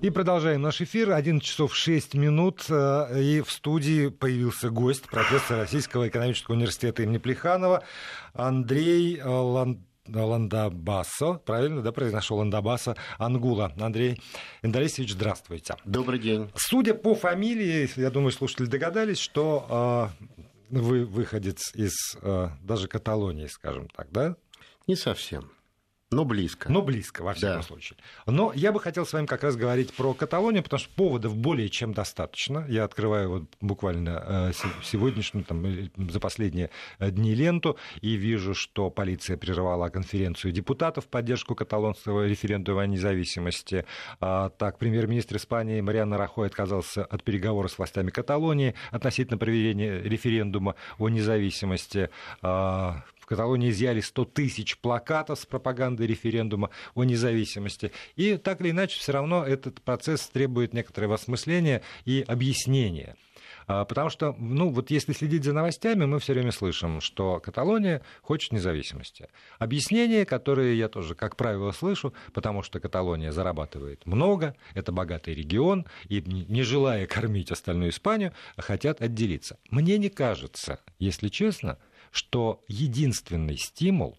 [0.00, 1.12] И продолжаем наш эфир.
[1.12, 2.66] 11 часов 6 минут.
[2.68, 7.82] Э, и в студии появился гость, профессор Российского экономического университета имени Плеханова
[8.34, 9.80] Андрей Ланд...
[10.08, 13.72] Ландабасо, правильно, да, произношу Ландабаса Ангула.
[13.78, 14.20] Андрей
[14.62, 15.76] Эндорисович, здравствуйте.
[15.84, 16.50] Добрый день.
[16.54, 20.24] Судя по фамилии, я думаю, слушатели догадались, что э,
[20.70, 24.36] вы выходец из э, даже Каталонии, скажем так, да?
[24.86, 25.50] Не совсем.
[26.10, 26.72] Но близко.
[26.72, 27.62] Но близко, во всяком да.
[27.62, 27.98] случае.
[28.24, 31.68] Но я бы хотел с вами как раз говорить про Каталонию, потому что поводов более
[31.68, 32.64] чем достаточно.
[32.66, 38.54] Я открываю вот буквально э, сегодняшнюю, там, э, за последние э, дни ленту, и вижу,
[38.54, 43.84] что полиция прервала конференцию депутатов в поддержку каталонского референдума о независимости.
[44.20, 50.74] А, так, премьер-министр Испании Мариана Рахой отказался от переговоров с властями Каталонии относительно проведения референдума
[50.96, 52.08] о независимости.
[53.28, 57.92] Каталонии изъяли 100 тысяч плакатов с пропагандой референдума о независимости.
[58.16, 63.16] И так или иначе, все равно этот процесс требует некоторого осмысления и объяснения.
[63.68, 68.00] А, потому что, ну, вот если следить за новостями, мы все время слышим, что Каталония
[68.22, 69.28] хочет независимости.
[69.58, 75.84] Объяснения, которые я тоже, как правило, слышу, потому что Каталония зарабатывает много, это богатый регион,
[76.08, 79.58] и не желая кормить остальную Испанию, хотят отделиться.
[79.70, 81.78] Мне не кажется, если честно,
[82.10, 84.18] что единственный стимул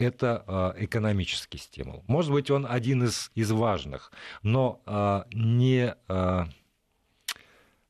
[0.00, 0.44] это
[0.76, 2.02] э, экономический стимул.
[2.06, 4.10] Может быть, он один из, из важных,
[4.42, 6.44] но э, не, э,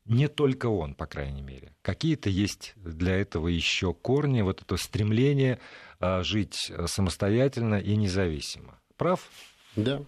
[0.04, 1.72] не только он, по крайней мере.
[1.82, 5.60] Какие-то есть для этого еще корни, вот это стремление
[6.00, 8.80] жить самостоятельно и независимо.
[8.96, 9.28] Прав?
[9.76, 10.02] Да.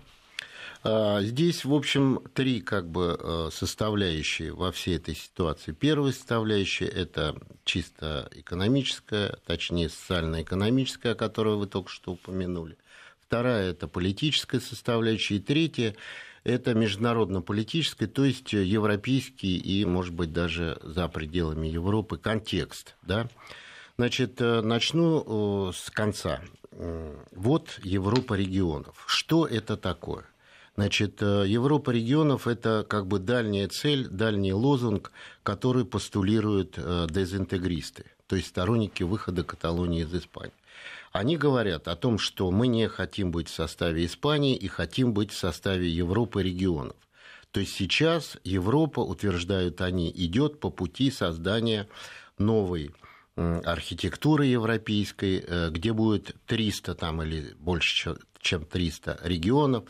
[0.84, 5.72] А, здесь, в общем, три как бы э, составляющие во всей этой ситуации.
[5.72, 12.76] Первая составляющая– это чисто экономическая, точнее, социально-экономическая, о которой вы только что упомянули.
[13.20, 15.36] Вторая– это политическая составляющая.
[15.36, 15.94] И третья–
[16.44, 22.96] это международно-политическая, то есть европейский и, может быть, даже за пределами Европы контекст.
[23.02, 23.28] Да?
[23.98, 26.40] Значит, э, начну э, с конца.
[27.32, 29.04] Вот Европа регионов.
[29.06, 30.24] Что это такое?
[30.74, 35.12] Значит, э, Европа регионов– это как бы дальняя цель, дальний лозунг,
[35.42, 40.54] который постулируют э, дезинтегристы, то есть сторонники выхода Каталонии из Испании.
[41.12, 45.30] Они говорят о том, что мы не хотим быть в составе Испании и хотим быть
[45.30, 46.96] в составе Европы регионов.
[47.50, 51.86] То есть сейчас Европа, утверждают они, идет по пути создания
[52.38, 52.92] новой
[53.36, 59.84] архитектуры европейской, э, где будет 300 там, или больше, чем 300 регионов,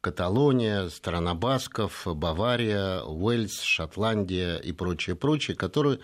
[0.00, 6.00] Каталония, страна Басков, Бавария, Уэльс, Шотландия и прочее, прочее, которые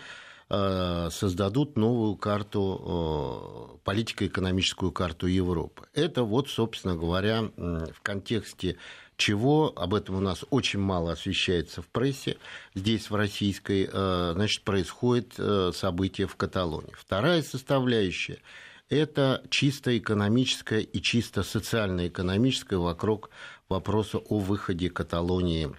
[0.49, 5.87] э, создадут новую карту, э, политико-экономическую карту Европы.
[5.95, 8.77] Это вот, собственно говоря, в контексте
[9.17, 12.39] чего, об этом у нас очень мало освещается в прессе,
[12.75, 15.35] здесь в российской, э, значит, происходит
[15.77, 16.95] событие в Каталонии.
[16.97, 18.39] Вторая составляющая–
[18.93, 23.31] это чисто экономическая и чисто социально-экономическая вокруг
[23.69, 25.75] вопроса о выходе Каталонии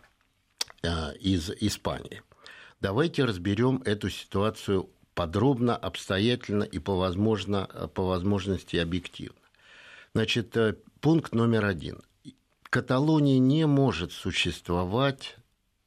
[0.81, 2.23] э, из Испании.
[2.81, 9.39] Давайте разберем эту ситуацию подробно, обстоятельно и по, возможно, по возможности объективно.
[10.15, 12.01] Значит, э, пункт номер один.
[12.63, 15.37] Каталония не может существовать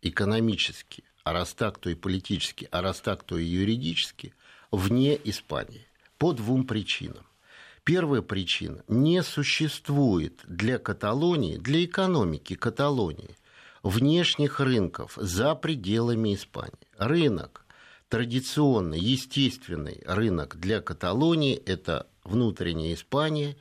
[0.00, 4.32] экономически, а раз так, то и политически, а раз так, то и юридически,
[4.70, 5.85] вне Испании.
[6.18, 7.26] По двум причинам.
[7.84, 8.82] Первая причина.
[8.88, 13.36] Не существует для Каталонии, для экономики Каталонии
[13.82, 16.88] внешних рынков за пределами Испании.
[16.98, 17.64] Рынок,
[18.08, 23.56] традиционный, естественный рынок для Каталонии– это внутренняя Испания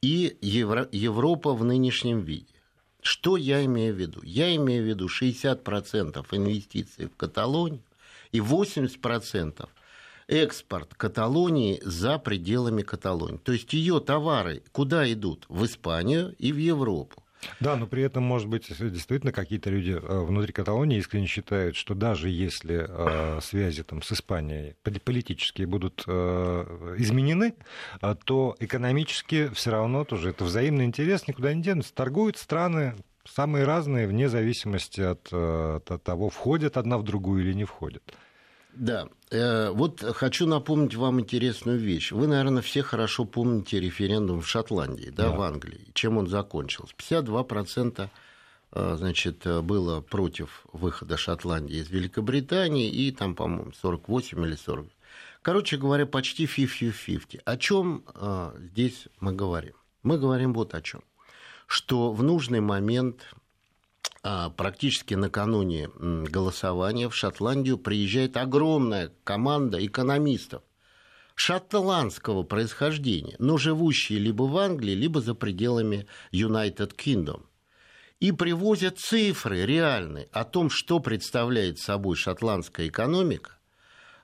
[0.00, 2.54] и Евро, Европа в нынешнем виде.
[3.00, 4.20] Что я имею в виду?
[4.24, 7.82] Я имею в виду 60% инвестиций в Каталонию
[8.32, 9.68] и 80%
[10.28, 13.38] экспорт Каталонии за пределами Каталонии.
[13.38, 15.46] То есть ее товары куда идут?
[15.48, 17.22] В Испанию и в Европу.
[17.60, 21.94] Да, но при этом, может быть, действительно какие-то люди э, внутри Каталонии искренне считают, что
[21.94, 27.54] даже если э, связи там, с Испанией политические будут э, изменены,
[28.02, 31.94] э, то экономически все равно тоже это взаимный интерес, никуда не денутся.
[31.94, 37.52] Торгуют страны самые разные, вне зависимости от, э, от того, входят одна в другую или
[37.52, 38.02] не входят.
[38.78, 42.12] Да, э, вот хочу напомнить вам интересную вещь.
[42.12, 45.36] Вы, наверное, все хорошо помните референдум в Шотландии, да, да.
[45.36, 45.88] в Англии.
[45.94, 46.94] Чем он закончился?
[46.96, 48.08] 52%
[48.72, 54.86] э, значит, было против выхода Шотландии из Великобритании, и там, по-моему, 48 или 40.
[55.42, 57.40] Короче говоря, почти 50-50.
[57.44, 59.74] О чем э, здесь мы говорим?
[60.04, 61.02] Мы говорим вот о чем.
[61.66, 63.34] Что в нужный момент
[64.22, 70.62] практически накануне голосования в Шотландию приезжает огромная команда экономистов
[71.38, 77.44] шотландского происхождения, но живущие либо в Англии, либо за пределами United Kingdom.
[78.18, 83.52] И привозят цифры реальные о том, что представляет собой шотландская экономика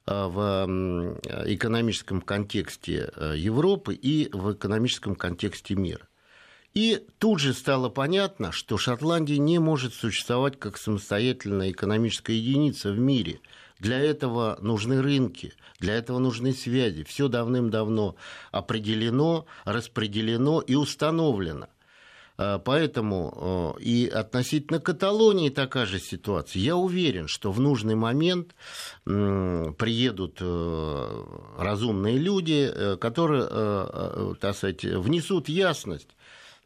[0.04, 6.08] а, в экономическом контексте э, Европы и в экономическом контексте мира.
[6.74, 12.98] И тут же стало понятно, что Шотландия не может существовать как самостоятельная экономическая единица в
[12.98, 13.40] мире.
[13.78, 17.04] Для этого нужны рынки, для этого нужны связи.
[17.04, 18.16] Все давным-давно
[18.50, 21.68] определено, распределено и установлено.
[22.36, 26.60] А, поэтому и относительно Каталонии такая же ситуация.
[26.60, 28.56] Я уверен, что в нужный момент
[29.04, 31.24] приедут э,
[31.56, 36.08] разумные люди, э, которые, э, так сказать, внесут ясность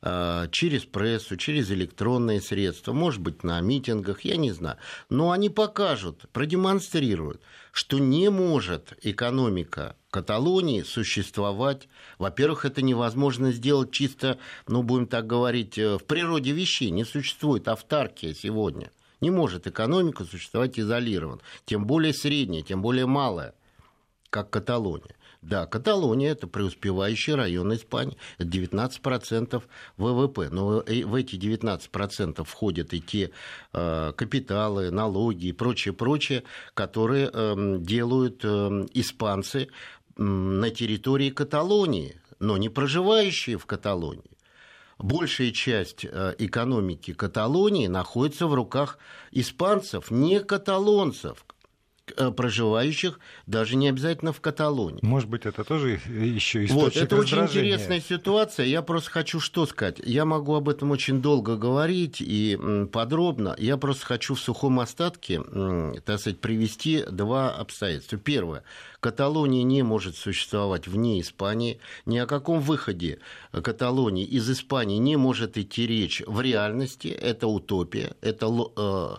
[0.03, 4.77] через прессу, через электронные средства, может быть, на митингах, я не знаю.
[5.11, 7.43] Но они покажут, продемонстрируют,
[7.73, 11.89] что не может экономика Каталонии существовать.
[12.19, 16.91] Во-первых, это невозможно сделать чисто, ну, будем так говорить, э, в природе вещей.
[16.91, 18.91] Не существует автаркия сегодня.
[19.21, 21.41] Не может экономика существовать изолированно.
[21.67, 23.55] Тем более средняя, тем более малая,
[24.31, 25.17] как Каталония.
[25.41, 29.63] Да, Каталония– это преуспевающий район Испании, это 19%
[29.97, 30.49] ВВП.
[30.51, 33.31] Но в эти 19% входят и те
[33.73, 36.43] э, капиталы, налоги и прочее, прочее,
[36.75, 39.69] которые э, делают э, испанцы
[40.17, 44.39] на территории Каталонии, но не проживающие в Каталонии
[44.99, 48.99] большая часть э, экономики Каталонии находится в руках
[49.31, 51.45] испанцев, не каталонцев.
[52.17, 55.01] Э, проживающих даже не обязательно в Каталонии.
[55.03, 58.67] Может быть, это тоже еще источник Вот, это очень интересная ситуация.
[58.67, 60.01] Я просто хочу что сказать.
[60.05, 62.59] Я могу об этом очень долго говорить и
[62.93, 63.55] подробно.
[63.59, 65.43] Я просто хочу в сухом остатке,
[66.05, 68.19] так сказать, привести два обстоятельства.
[68.19, 68.63] Первое.
[69.01, 71.79] Каталония не может существовать вне Испании.
[72.07, 73.19] Ни о каком выходе
[73.53, 77.09] Каталонии из Испании не может идти речь в реальности.
[77.09, 78.47] Это утопия, это
[78.77, 79.17] э,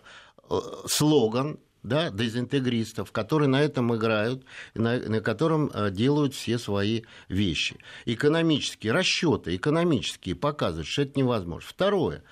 [0.49, 4.43] э, слоган, да, дезинтегристов, которые на этом играют,
[4.73, 7.77] на, на котором э, делают все свои вещи.
[8.05, 11.67] Экономические расчеты, экономические показывают, что это невозможно.
[11.69, 12.23] Второе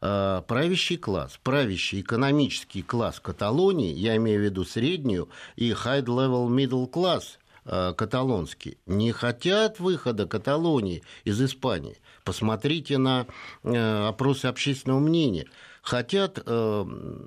[0.00, 6.90] э, правящий класс, правящий экономический класс Каталонии, я имею в виду среднюю и high-level middle
[6.90, 7.24] class
[7.66, 11.98] э, каталонский, не хотят выхода Каталонии из Испании.
[12.24, 13.26] Посмотрите на
[13.62, 15.46] опросы общественного мнения
[15.86, 16.84] хотят э,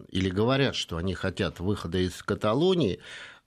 [0.09, 2.99] или говорят, что они хотят выхода из Каталонии,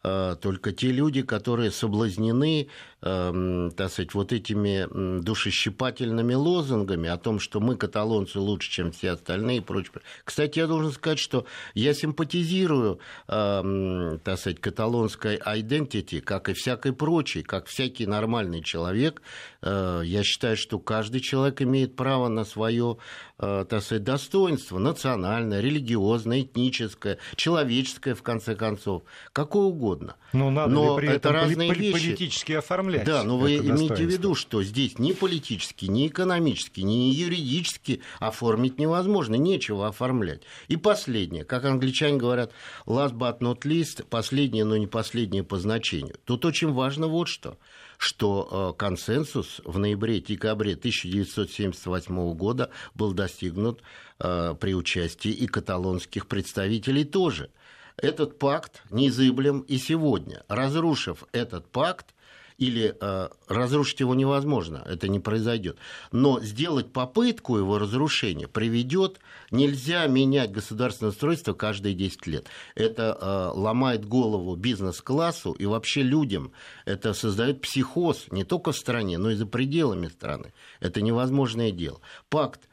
[0.02, 2.68] э, только те люди, которые соблазнены
[3.02, 9.58] так сказать, вот этими душещипательными лозунгами о том, что мы, каталонцы, лучше, чем все остальные
[9.58, 9.82] и прочее.
[10.24, 11.44] Кстати, я должен сказать, что
[11.74, 19.20] я симпатизирую, э, так сказать, каталонской identity, как и всякой прочей, как всякий нормальный человек.
[19.62, 22.98] Э, я считаю, что каждый человек имеет право на свое,
[23.38, 29.02] э, так сказать, достоинство, национальное, религиозное, этническое, человеческое, в конце концов,
[29.32, 30.14] какое угодно.
[30.32, 31.92] Но, надо Но ли при это разные вещи.
[31.92, 33.22] политически оформлять оформлять.
[33.22, 38.78] Да, но вы имеете в виду, что здесь ни политически, ни экономически, ни юридически оформить
[38.78, 40.42] невозможно, нечего оформлять.
[40.68, 42.52] И последнее, как англичане говорят,
[42.86, 46.16] last but not least, последнее, но не последнее по значению.
[46.24, 47.58] Тут очень важно вот что
[47.98, 53.80] что э, консенсус в ноябре-декабре 1978 года был достигнут
[54.18, 57.50] э, при участии и каталонских представителей тоже.
[57.96, 60.42] Этот пакт незыблем и сегодня.
[60.48, 62.14] Разрушив этот пакт,
[62.58, 65.78] или э, разрушить его невозможно, это не произойдет.
[66.10, 72.46] Но сделать попытку его разрушения приведет, нельзя менять государственное устройство каждые 10 лет.
[72.74, 76.52] Это э, ломает голову бизнес-классу и вообще людям.
[76.84, 80.52] Это создает психоз не только в стране, но и за пределами страны.
[80.80, 82.00] Это невозможное дело.
[82.28, 82.68] Пакт,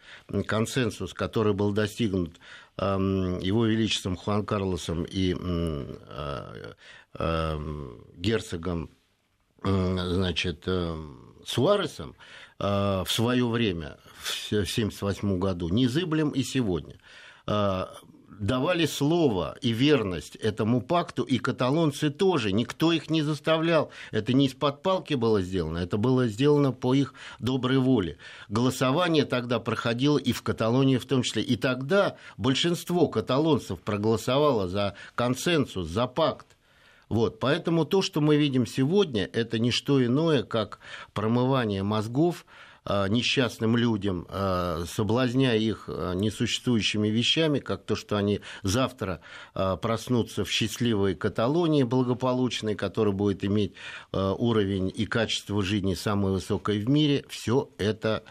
[0.45, 2.39] консенсус, который был достигнут
[2.77, 6.73] эм, его величеством Хуан Карлосом и э,
[7.13, 7.59] э,
[8.15, 8.89] герцогом
[9.63, 10.95] значит, э,
[11.45, 12.15] Суаресом
[12.59, 16.95] э, в свое время, в 1978 году, незыблем и сегодня
[17.47, 17.85] э,
[18.39, 22.51] давали слово и верность этому пакту, и каталонцы тоже.
[22.51, 23.91] Никто их не заставлял.
[24.11, 28.17] Это не из-под палки было сделано, это было сделано по их доброй воле.
[28.47, 31.43] Голосование тогда проходило и в Каталонии в том числе.
[31.43, 36.47] И тогда большинство каталонцев проголосовало за консенсус, за пакт.
[37.09, 40.79] Вот, поэтому то, что мы видим сегодня, это не что иное, как
[41.13, 42.45] промывание мозгов
[42.87, 44.25] несчастным людям,
[44.87, 49.21] соблазняя их несуществующими вещами, как то, что они завтра
[49.53, 53.73] проснутся в счастливой Каталонии благополучной, которая будет иметь
[54.11, 58.23] уровень и качество жизни самое высокое в мире, все это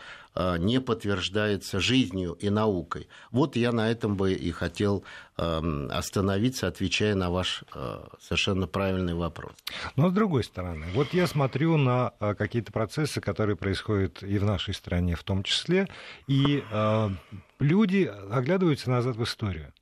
[0.58, 3.08] не подтверждается жизнью и наукой.
[3.30, 5.04] Вот я на этом бы и хотел
[5.36, 9.52] эм, остановиться, отвечая на ваш э, совершенно правильный вопрос.
[9.96, 14.44] Но с другой стороны, вот я смотрю на э, какие-то процессы, которые происходят и в
[14.44, 15.88] нашей стране в том числе,
[16.26, 16.62] и
[17.58, 19.72] люди оглядываются назад в историю.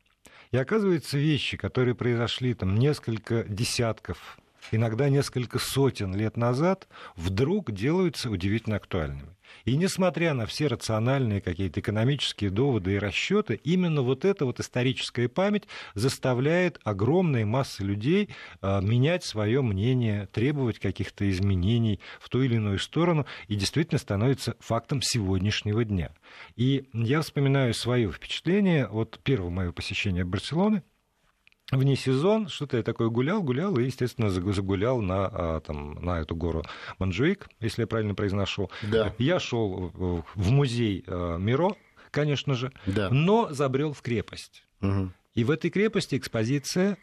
[0.53, 4.39] И оказывается, вещи, которые произошли там несколько десятков,
[4.71, 9.36] иногда несколько сотен лет назад, вдруг делаются удивительно актуальными.
[9.65, 15.29] И несмотря на все рациональные какие-то экономические доводы и расчеты, именно вот эта вот историческая
[15.29, 22.57] память заставляет огромные массы людей а, менять свое мнение, требовать каких-то изменений в ту или
[22.57, 26.13] иную сторону, и действительно становится фактом сегодняшнего дня.
[26.57, 30.83] И я вспоминаю свое впечатление от первого моего посещения Барселоны–
[31.73, 36.37] вне сезон, что-то я такое гулял, гулял, и, естественно, загулял на, а, там, на эту
[36.37, 36.65] гору
[36.99, 38.71] Манджуик, если я правильно произношу.
[38.83, 39.15] Да.
[39.19, 39.91] Я шел
[40.35, 41.75] в музей а, Миро,
[42.11, 43.11] конечно же, да.
[43.11, 44.65] но забрел в крепость.
[44.81, 45.11] Угу.
[45.35, 46.97] И в этой крепости экспозиция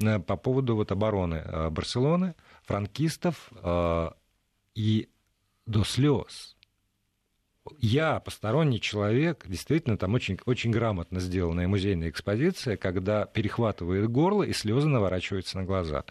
[0.00, 2.34] э, по поводу вот обороны а, Барселоны,
[2.64, 3.50] франкистов
[4.74, 5.08] и
[5.66, 6.56] до слез
[7.78, 14.52] я, посторонний человек, действительно, там очень, очень грамотно сделанная музейная экспозиция, когда перехватывает горло и
[14.52, 16.04] слезы наворачиваются на глаза.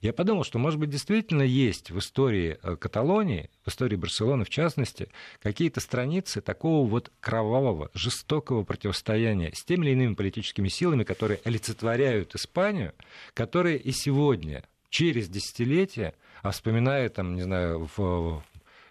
[0.00, 4.50] Я подумал, что, может быть, действительно есть в истории э, Каталонии, в истории Барселоны в
[4.50, 5.08] частности,
[5.42, 12.34] какие-то страницы такого вот кровавого, жестокого противостояния с теми или иными политическими силами, которые олицетворяют
[12.34, 12.92] Испанию,
[13.34, 18.42] которые и сегодня, через десятилетия, а вспоминая, там, не знаю, в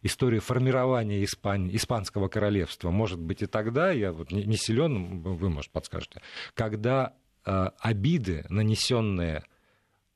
[0.04, 5.50] истории формирования Испань, Испанского королевства, может быть, и тогда, я вот не, не силен, вы,
[5.50, 6.22] может, подскажете,
[6.54, 7.14] когда
[7.46, 9.44] э, обиды, нанесенные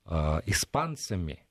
[0.06, 1.44] э, испанцами,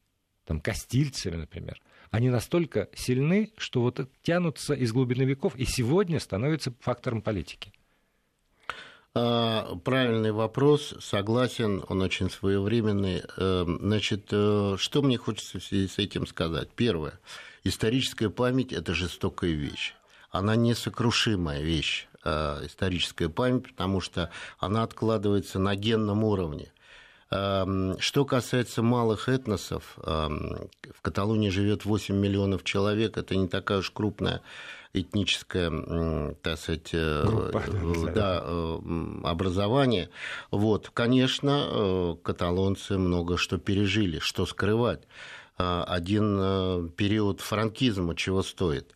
[0.45, 6.73] там, кастильцами, например, они настолько сильны, что вот тянутся из глубины веков и сегодня становятся
[6.81, 7.73] фактором политики.
[9.19, 13.23] А, правильный вопрос, согласен, он очень своевременный.
[13.38, 16.69] Эм, значит, э, что мне хочется в связи с этим сказать?
[16.76, 17.19] Первое.
[17.66, 19.94] Историческая память– это жестокая вещь.
[20.30, 24.30] Она несокрушимая вещь, э, историческая память, потому что
[24.61, 26.70] она откладывается на генном уровне.
[27.32, 33.78] Эм, что касается малых этносов, эм, в Каталонии живет 8 миллионов человек, это не такая
[33.78, 34.42] уж крупная
[34.92, 37.62] этническое, так сказать, э, Группа,
[38.14, 38.78] да, э,
[39.25, 40.08] образование.
[40.52, 45.02] Вот, конечно, каталонцы много что пережили, что скрывать.
[45.59, 48.95] Э, один э, период франкизма чего стоит.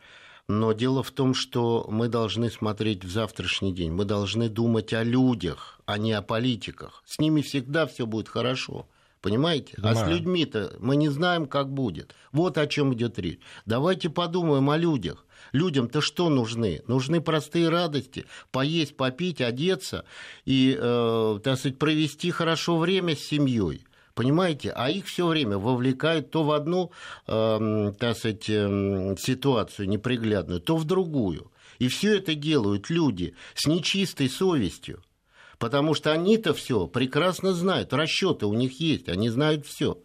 [0.48, 5.04] Но дело в том, что мы должны смотреть в завтрашний день, мы должны думать о
[5.04, 7.02] людях, а не о политиках.
[7.06, 8.88] С ними всегда все будет хорошо.
[9.20, 9.74] Понимаете?
[9.76, 9.96] Понимаю.
[9.96, 12.14] А с людьми-то мы не знаем, как будет.
[12.32, 13.38] Вот о чем идет речь.
[13.66, 15.24] Давайте подумаем о людях.
[15.52, 16.82] Людям-то что нужны?
[16.86, 20.04] Нужны простые радости, поесть, попить, одеться
[20.44, 23.84] и, э, так сказать, провести хорошо время с семьей.
[24.20, 24.70] Понимаете?
[24.76, 26.92] А их все время вовлекают то в одну,
[27.26, 31.50] э, так сказать, э, ситуацию неприглядную, то в другую.
[31.78, 35.02] И все это делают люди с нечистой совестью.
[35.58, 39.96] Потому что они-то все прекрасно знают, расчеты у них есть, они знают все.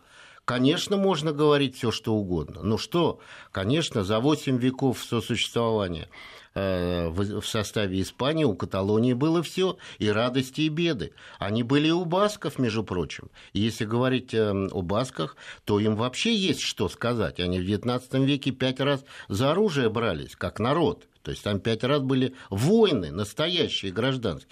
[0.45, 2.62] Конечно, можно говорить все, что угодно.
[2.63, 3.19] Но что?
[3.51, 6.07] Конечно, за 8 веков сосуществования
[6.56, 11.12] в составе Испании, у Каталонии было все, и радости, и беды.
[11.38, 13.30] Они были и у басков, между прочим.
[13.52, 15.36] И если говорить э, о басках,
[15.66, 17.42] то им вообще есть что сказать.
[17.42, 21.08] Они в XIX веке пять раз за оружие брались, как народ.
[21.24, 24.50] То есть там пять раз были войны, настоящие гражданские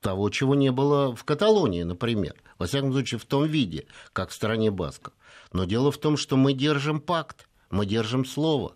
[0.00, 2.34] того, чего не было в Каталонии, например.
[2.58, 5.12] Во всяком случае, в том виде, как в стране Басков.
[5.52, 8.74] Но дело в том, что мы держим пакт, мы держим слово.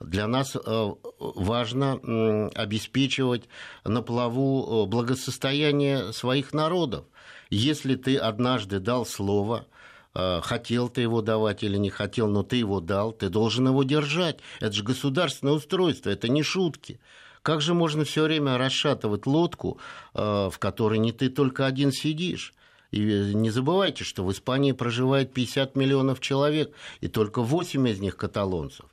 [0.00, 3.44] Для нас э, важно обеспечивать
[3.84, 7.04] на плаву э, благосостояние своих народов.
[7.50, 9.66] Если ты однажды дал слово,
[10.14, 13.82] э, хотел ты его давать или не хотел, но ты его дал, ты должен его
[13.82, 14.38] держать.
[14.60, 16.98] Это же государственное устройство, это не шутки.
[17.42, 19.78] Как же можно все время расшатывать лодку,
[20.12, 22.52] в которой не ты только один сидишь?
[22.90, 28.18] И не забывайте, что в Испании проживает 50 миллионов человек, и только 8 из них
[28.18, 28.84] каталонцев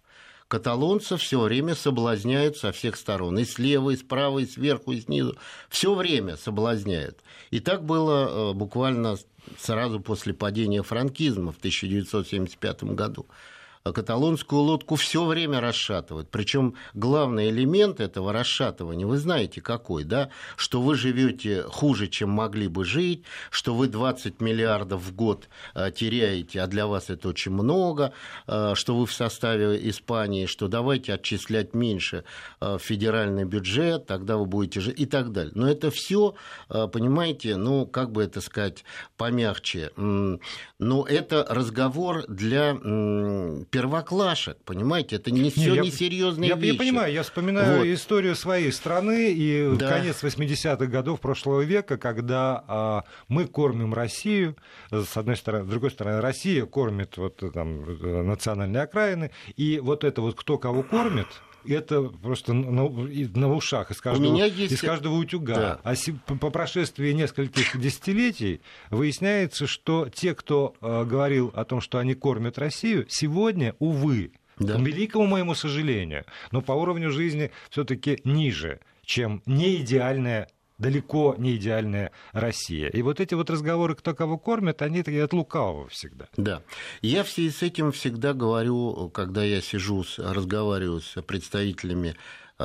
[0.47, 3.37] каталонцев все время соблазняют со всех сторон.
[3.39, 5.37] И слева, и справа, и сверху, и снизу.
[5.69, 7.19] Все время соблазняют.
[7.51, 9.17] И так было э, буквально
[9.59, 13.25] сразу после падения франкизма в 1975 году.
[13.93, 16.29] Каталонскую лодку все время расшатывают.
[16.29, 22.67] Причем главный элемент этого расшатывания, вы знаете какой, да, что вы живете хуже, чем могли
[22.67, 27.51] бы жить, что вы 20 миллиардов в год э, теряете, а для вас это очень
[27.51, 28.13] много,
[28.47, 32.23] э, что вы в составе Испании, что давайте отчислять меньше
[32.59, 35.51] в федеральный бюджет, тогда вы будете жить и так далее.
[35.55, 36.35] Но это все,
[36.67, 38.83] понимаете, ну, как бы это сказать,
[39.17, 39.91] помягче,
[40.79, 42.75] но это разговор для
[43.71, 46.73] первоклашек, понимаете, это не все не, несерьезные я, вещи.
[46.73, 47.87] Я понимаю, я вспоминаю вот.
[47.87, 49.89] историю своей страны и да.
[49.89, 54.55] конец 80-х годов прошлого века, когда а, мы кормим Россию,
[54.91, 60.21] с одной стороны, с другой стороны, Россия кормит вот там национальные окраины, и вот это
[60.21, 61.27] вот кто кого кормит,
[61.73, 64.73] это просто на, на ушах из каждого, У меня есть...
[64.73, 65.55] из каждого утюга.
[65.55, 65.79] Да.
[65.83, 65.95] А
[66.35, 72.57] по прошествии нескольких десятилетий выясняется, что те, кто э, говорил о том, что они кормят
[72.57, 74.75] Россию, сегодня, увы, да.
[74.75, 82.11] к великому моему сожалению, но по уровню жизни все-таки ниже, чем неидеальная далеко не идеальная
[82.33, 82.89] Россия.
[82.89, 86.27] И вот эти вот разговоры, кто кого кормит, они такие от лукавого всегда.
[86.37, 86.61] Да.
[87.01, 92.15] Я в связи с этим всегда говорю, когда я сижу, разговариваю с представителями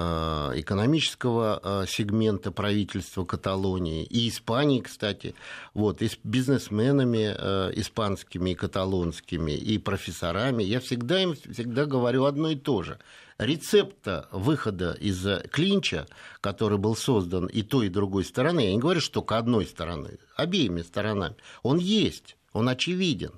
[0.01, 5.35] экономического э, сегмента правительства Каталонии и Испании, кстати,
[5.75, 12.25] вот, и с бизнесменами э, испанскими и каталонскими, и профессорами, я всегда им всегда говорю
[12.25, 12.99] одно и то же–
[13.39, 16.07] рецепта выхода из клинча,
[16.41, 20.19] который был создан и той, и другой стороны, я не говорю, что только одной стороны,
[20.37, 23.33] обеими сторонами, он есть, он очевиден.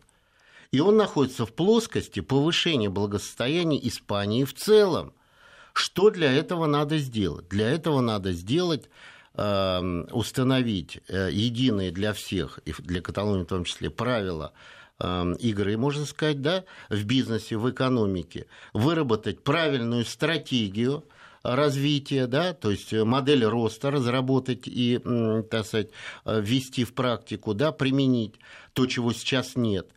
[0.70, 5.12] И он находится в плоскости повышения благосостояния Испании в целом.
[5.74, 7.48] Что для этого надо сделать?
[7.48, 8.88] Для этого надо сделать
[9.34, 14.54] эм, установить э, единые для всех, и для Каталонии в том числе, правила
[15.00, 21.04] Эм, игры, можно сказать, да, в бизнесе, в экономике, выработать правильную стратегию
[21.42, 25.00] развития, да, то есть модель роста разработать и,
[25.50, 25.88] так сказать,
[26.24, 28.36] ввести в практику, да, применить
[28.72, 29.88] то, чего сейчас нет,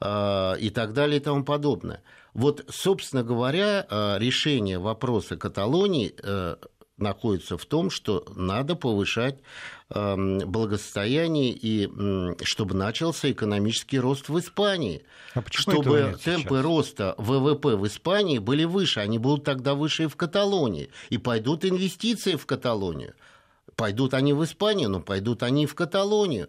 [0.00, 2.02] э, и так далее и тому подобное.
[2.34, 6.56] Вот, собственно говоря, э, решение вопроса Каталонии э,
[6.96, 9.40] находится в том, что надо повышать
[9.90, 11.90] эм, благосостояние и
[12.44, 15.04] чтобы начался экономический рост в Испании.
[15.34, 16.64] А чтобы темпы сейчас?
[16.64, 21.64] роста ВВП в Испании были выше, они будут тогда выше и в Каталонии, и пойдут
[21.64, 23.14] инвестиции в Каталонию.
[23.76, 26.48] Пойдут они в Испанию, но пойдут они и в Каталонию.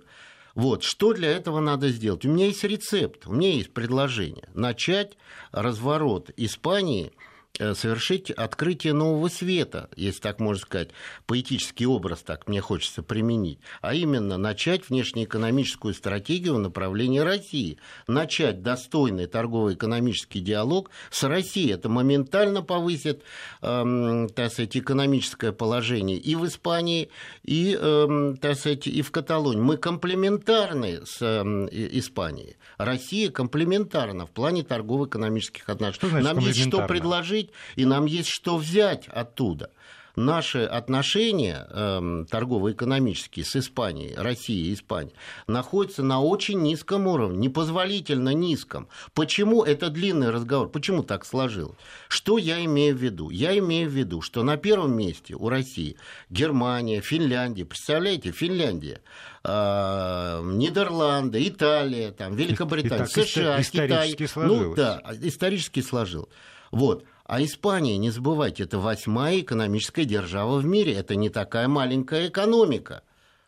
[0.56, 2.26] Вот, что для этого надо сделать?
[2.26, 4.50] У меня есть рецепт, у меня есть предложение.
[4.54, 5.18] Начать
[5.52, 7.12] разворот Испании–
[7.58, 10.89] совершить открытие нового света, если так можно сказать,
[11.28, 18.63] поэтический образ так мне хочется применить, а именно начать внешнеэкономическую стратегию в направлении России, начать
[18.63, 21.74] достойный торгово-экономический диалог с Россией.
[21.74, 23.22] Это моментально повысит,
[23.62, 27.10] эм, так сказать, экономическое положение и в Испании,
[27.44, 29.62] и, эм, так сказать, и в Каталонии.
[29.62, 32.58] Мы комплементарны с эм, Испанией.
[32.78, 36.24] Россия комплементарна в плане торгово-экономических отношений.
[36.24, 39.70] Нам есть что предложить жить, и нам есть что взять оттуда
[40.16, 45.16] наши отношения э, торгово-экономические с Испанией, Россией и Испанией,
[45.48, 48.88] находятся на очень низком уровне, непозволительно низком.
[49.14, 50.70] Почему это длинный разговор?
[50.70, 51.78] Почему так сложилось?
[52.08, 53.30] Что я имею в виду?
[53.32, 55.98] Я имею в виду, что на первом месте у России
[56.30, 59.02] Германия, Финляндия, представляете, Финляндия,
[59.44, 64.16] э, Нидерланды, Италия, там, Великобритания, Итак, США, Китай.
[64.28, 64.68] Сложилось.
[64.68, 66.30] Ну да, исторически сложилось.
[66.72, 67.04] Вот.
[67.26, 70.94] А Испания, не забывайте, это восьмая экономическая держава в мире.
[70.94, 73.04] Это не такая маленькая экономика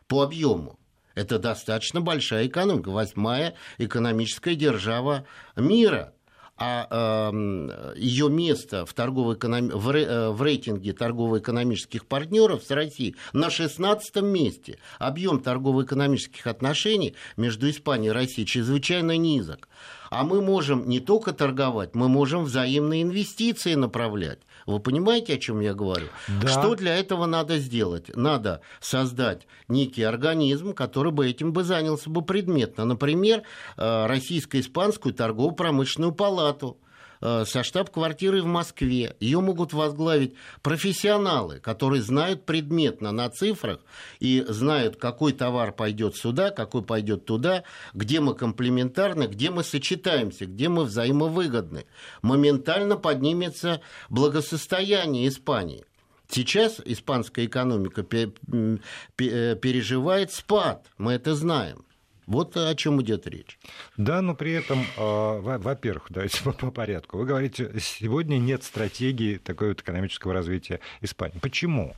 [0.08, 0.78] по объему.
[1.14, 6.14] Это достаточно большая экономика, восьмая экономическая держава мира.
[6.58, 9.68] А э, ее место в, торгово-эконом...
[9.68, 10.04] в, ре...
[10.04, 14.78] Э, в рейтинге торгово-экономических партнеров с Россией на 16 месте.
[14.98, 19.68] Объем торгово-экономических отношений между Испанией и Россией чрезвычайно низок.
[20.10, 24.38] А мы можем не только торговать, мы можем взаимные инвестиции направлять.
[24.66, 26.08] Вы понимаете, о чем я говорю?
[26.42, 26.48] Да.
[26.48, 28.14] Что для этого надо сделать?
[28.16, 32.84] Надо создать некий организм, который бы этим бы занялся бы предметно.
[32.84, 33.42] Например,
[33.76, 36.78] э, российско-испанскую торгово-промышленную палату
[37.20, 39.16] со штаб-квартирой в Москве.
[39.20, 43.80] Ее могут возглавить профессионалы, которые знают предметно на цифрах
[44.20, 50.46] и знают, какой товар пойдет сюда, какой пойдет туда, где мы комплементарны, где мы сочетаемся,
[50.46, 51.86] где мы взаимовыгодны.
[52.22, 55.84] Моментально поднимется благосостояние Испании.
[56.28, 58.78] Сейчас испанская экономика э,
[59.16, 61.85] переживает спад, мы это знаем.
[62.26, 63.58] Вот о чем идет речь.
[63.96, 67.18] Да, но при этом, э, во-первых, давайте по, по порядку.
[67.18, 71.38] Вы говорите, сегодня нет стратегии такой вот экономического развития Испании.
[71.38, 71.94] Почему?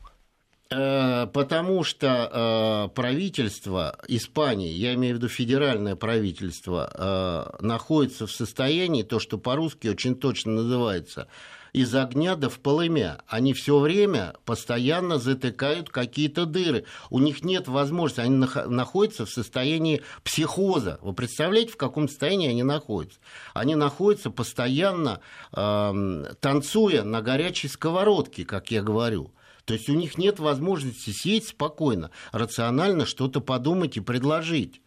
[0.71, 8.33] Э, потому что э, правительство Испании, я имею в виду федеральное правительство, э, находится в
[8.33, 11.29] состоянии, то, что по-русски очень точно называется,
[11.72, 13.20] из огня до в полымя.
[13.26, 16.85] Они все время постоянно затыкают какие-то дыры.
[17.11, 20.98] У них нет возможности, они находятся в состоянии психоза.
[21.02, 23.18] Вы представляете, в каком состоянии они находятся?
[23.54, 25.20] Они находятся постоянно
[25.52, 29.33] э, танцуя на горячей сковородке, как я говорю.
[29.64, 34.81] То есть у них нет возможности сесть спокойно, рационально что-то подумать и предложить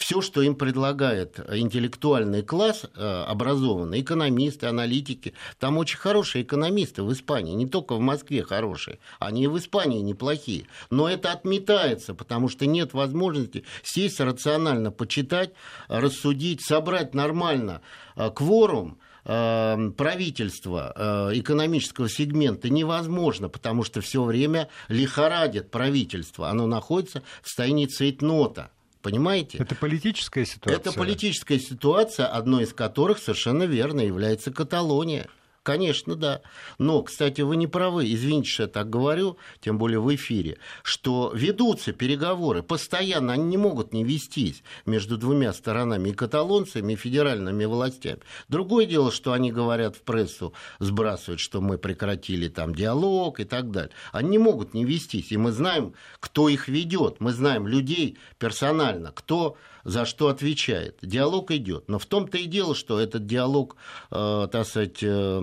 [0.00, 7.12] все, что им предлагает интеллектуальный класс э, образованный, экономисты, аналитики, там очень хорошие экономисты в
[7.12, 10.64] Испании, не только в Москве хорошие, они и в Испании неплохие.
[10.88, 15.52] Но это отметается, потому что нет возможности сесть рационально, почитать,
[15.88, 17.82] рассудить, собрать нормально
[18.16, 26.48] э, кворум, э, правительства экономического сегмента невозможно, потому что все время лихорадит правительство.
[26.48, 28.70] Оно находится в состоянии цейтнота.
[29.02, 29.58] Понимаете?
[29.58, 30.78] Это политическая ситуация.
[30.78, 35.28] Это политическая ситуация, одной из которых совершенно верно является Каталония.
[35.62, 36.40] Конечно, да.
[36.78, 41.32] Но, кстати, вы не правы, извините, что я так говорю, тем более в эфире, что
[41.34, 47.66] ведутся переговоры постоянно, они не могут не вестись между двумя сторонами, и каталонцами, и федеральными
[47.66, 48.20] властями.
[48.48, 53.70] Другое дело, что они говорят в прессу, сбрасывают, что мы прекратили там диалог и так
[53.70, 53.92] далее.
[54.12, 59.12] Они не могут не вестись, и мы знаем, кто их ведет, мы знаем людей персонально,
[59.12, 60.98] кто за что отвечает.
[61.02, 61.88] Диалог идет.
[61.88, 63.76] Но в том-то и дело, что этот диалог,
[64.10, 65.40] э, так сказать, э,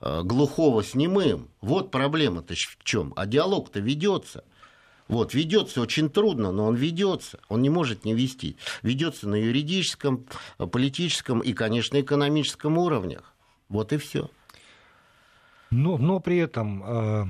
[0.00, 1.48] глухого с немым.
[1.60, 3.12] Вот проблема-то в чем.
[3.16, 4.44] А диалог-то ведется.
[5.06, 8.56] Вот, ведется очень трудно, но он ведется, он не может не вести.
[8.82, 13.34] Ведется на юридическом, политическом и, конечно, экономическом уровнях.
[13.68, 14.30] Вот и все.
[15.70, 17.26] Но, но при этом э,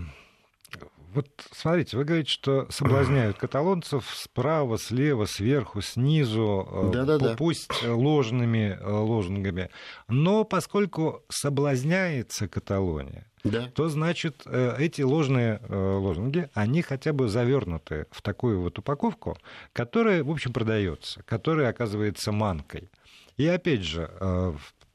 [1.15, 7.37] вот смотрите, вы говорите, что соблазняют каталонцев справа, слева, сверху, снизу, да -да -да.
[7.37, 9.71] пусть ложными э, лозунгами.
[10.09, 13.69] Но поскольку соблазняется Каталония, да.
[13.75, 19.37] то значит э, эти ложные э, лозунги, они хотя бы завернуты в такую вот упаковку,
[19.73, 22.91] которая, в общем, продается, которая оказывается манкой.
[23.37, 24.11] И опять же,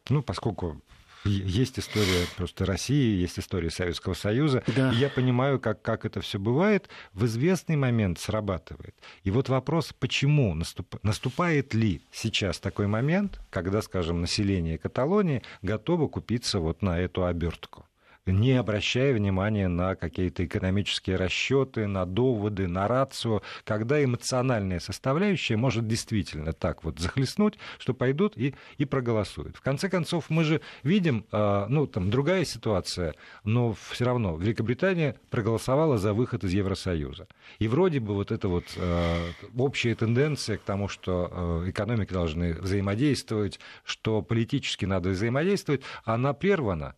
[0.10, 0.82] ну, поскольку
[1.26, 4.64] есть история просто России, есть история Советского Союза.
[4.68, 4.92] Да.
[4.92, 6.90] И я понимаю, как, как это все бывает.
[7.14, 8.96] В известный момент срабатывает.
[9.24, 16.08] И вот вопрос, почему наступ, наступает ли сейчас такой момент, когда, скажем, население Каталонии готово
[16.08, 17.86] купиться вот на эту обертку?
[18.32, 25.88] Не обращая внимания на какие-то экономические расчеты, на доводы, на рацию, когда эмоциональная составляющая может
[25.88, 29.58] действительно так вот захлестнуть, что пойдут и, и проголосуют.
[29.58, 35.16] В конце концов, мы же видим, а, ну, там другая ситуация, но все равно Великобритания
[35.30, 37.28] проголосовала за выход из Евросоюза.
[37.60, 39.18] И вроде бы вот эта вот а,
[39.58, 46.96] общая тенденция к тому, что а, экономики должны взаимодействовать, что политически надо взаимодействовать, она прервана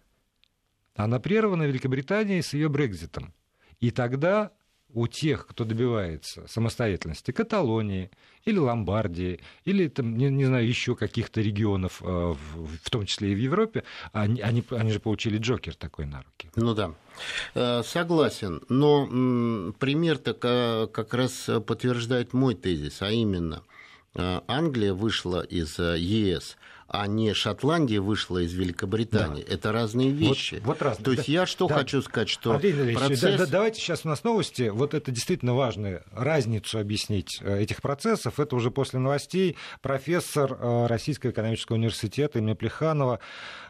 [0.96, 3.34] она прервана Великобританией с ее Брекзитом.
[3.80, 4.52] И тогда
[4.94, 8.12] у тех, кто добивается самостоятельности Каталонии
[8.46, 13.36] или Ломбардии, или, там, не, не знаю, еще каких-то регионов, э, в, том числе и
[13.36, 16.50] в Европе, они, они, они же получили Джокер такой на руки.
[16.56, 16.94] Ну да.
[17.56, 19.06] Э, согласен, но
[19.80, 23.64] пример-то как раз подтверждает мой тезис, а именно
[24.16, 26.58] э, Англия вышла из ЕС
[26.94, 29.46] а не Шотландия вышла из Великобритании.
[29.48, 29.54] Да.
[29.54, 30.56] Это разные вещи.
[30.56, 31.06] Вот, вот разные.
[31.06, 31.76] То есть да, я что да.
[31.76, 33.22] хочу сказать, что Андрей процесс...
[33.22, 34.70] да, да, давайте сейчас у нас новости.
[34.70, 38.42] Вот это действительно важно, разницу объяснить э, этих процессов.
[38.42, 39.56] Это уже после новостей.
[39.82, 43.20] Профессор э, Российского экономического университета имени Плеханова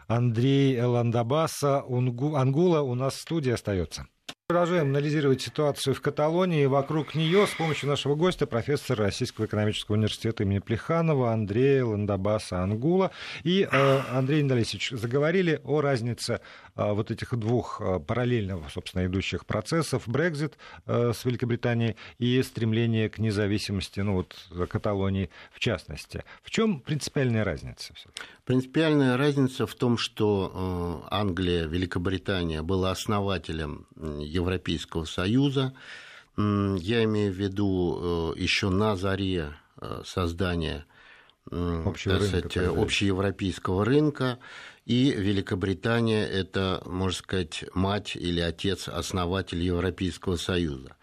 [0.08, 4.08] Андрей Ландабаса Ангула у нас в студии остается.
[4.52, 9.96] Продолжаем анализировать ситуацию в Каталонии и вокруг нее с помощью нашего гостя, профессора Российского экономического
[9.96, 13.12] университета имени Плеханова Андрея Ландабаса Ангула.
[13.46, 16.42] И э, Андрей Индалисович, заговорили о разнице
[16.76, 20.04] вот этих двух э, параллельно, собственно, идущих процессов.
[20.08, 24.36] Брекзит э, с Великобританией и стремление к независимости, ну вот
[24.70, 26.24] Каталонии в частности.
[26.44, 27.94] В чем принципиальная разница?
[28.46, 35.74] Принципиальная разница в том, что Англия, Великобритания была основателем Европейского Союза.
[36.38, 40.86] Я имею в виду э, еще на заре э, создания
[41.50, 44.40] Общего рынка, сказать, общеевропейского рынка.
[44.86, 50.96] И Великобритания– это, можно сказать, мать или отец, основатель Европейского Союза.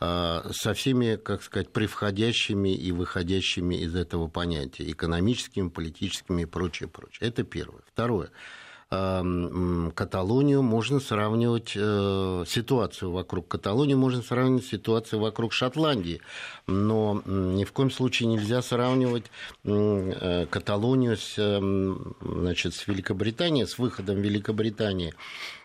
[0.00, 7.28] со всеми, как сказать, превходящими и выходящими из этого понятия, экономическими, политическими и прочее, прочее.
[7.28, 7.82] Это первое.
[7.86, 8.30] Второе.
[9.94, 16.20] Каталонию можно сравнивать, э, ситуацию вокруг Каталонии можно сравнивать с ситуацией вокруг Шотландии,
[16.66, 19.24] но ни в коем случае нельзя сравнивать
[19.64, 21.34] э, Каталонию с,
[22.20, 25.14] значит, с Великобританией, с выходом Великобритании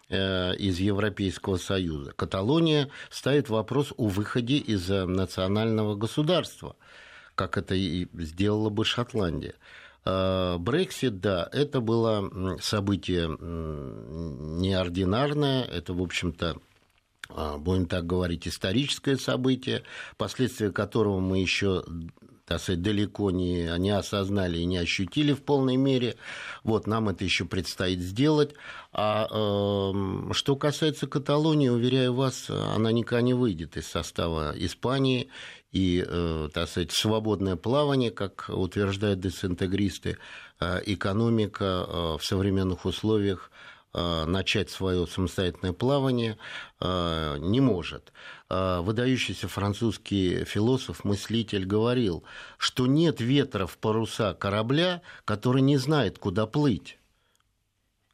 [0.10, 2.14] э, из Европейского Союза.
[2.16, 6.76] Каталония ставит вопрос о выходе из национального государства,
[7.36, 9.56] как это и сделала бы Шотландия.
[10.10, 13.28] Э, Брексит, да, это было событие
[14.60, 16.58] неординарное, это, в общем-то,
[17.30, 19.84] э, будем так говорить, историческое событие,
[20.18, 21.84] последствия которого мы еще
[22.50, 26.16] так сказать, далеко не, не осознали и не ощутили в полной мере.
[26.64, 28.56] Вот, нам это еще предстоит сделать.
[28.92, 35.30] А э, что касается Каталонии, уверяю вас, она никогда не выйдет из состава Испании
[35.72, 40.18] и, э, так сказать, свободное плавание, как утверждают десинтегристы,
[40.60, 43.52] э, экономика э, в современных условиях
[43.94, 46.38] начать свое самостоятельное плавание
[46.80, 48.14] не может.
[48.50, 52.24] Выдающийся французский философ, мыслитель говорил,
[52.58, 56.98] что нет ветра в паруса корабля, который не знает, куда плыть.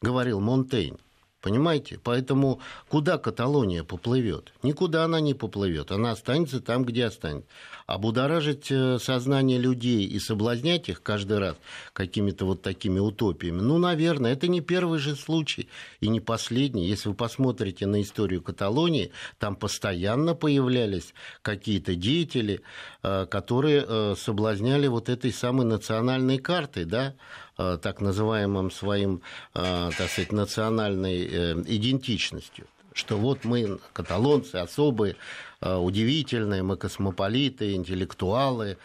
[0.02, 0.98] Говорил Монтейн.
[1.46, 2.00] Понимаете?
[2.04, 4.52] Поэтому куда Каталония поплывет?
[4.64, 5.92] Никуда она не поплывет.
[5.92, 7.48] Она останется там, где останется.
[7.86, 11.56] А будоражить э, сознание людей и соблазнять их каждый раз
[11.94, 16.88] какими-то вот такими утопиями, ну, наверное, это не первый же случай и не последний.
[16.88, 22.62] Если вы посмотрите на историю Каталонии, там постоянно появлялись какие-то деятели,
[23.04, 27.14] э, которые э, соблазняли вот этой самой национальной картой, да,
[27.58, 29.22] так называемым своим,
[29.54, 35.18] э, так сказать, национальной э, идентичностью что вот мы, каталонцы, особые,
[35.60, 38.78] удивительные, мы космополиты, интеллектуалы,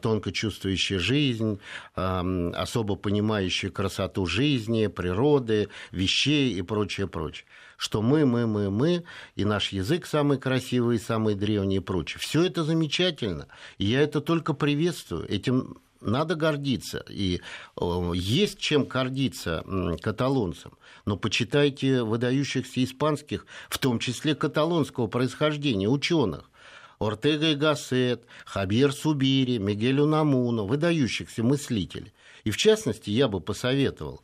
[0.00, 1.60] тонко чувствующие жизнь,
[1.94, 7.44] особо понимающие красоту жизни, природы, вещей и прочее, прочее.
[7.76, 9.04] Что мы, мы, мы, мы,
[9.36, 12.18] и наш язык самый красивый, самый древний и прочее.
[12.18, 15.30] Все это замечательно, и я это только приветствую.
[15.30, 17.04] Этим надо гордиться.
[17.08, 17.40] И
[17.80, 19.64] э, есть чем гордиться
[20.02, 20.72] каталонцам.
[21.04, 26.50] Но почитайте выдающихся испанских, в том числе каталонского происхождения, ученых.
[26.98, 32.12] Ортега и Гассет, Хабьер Субири, Мигель Унамуно, выдающихся мыслителей.
[32.44, 34.22] И в частности, я бы посоветовал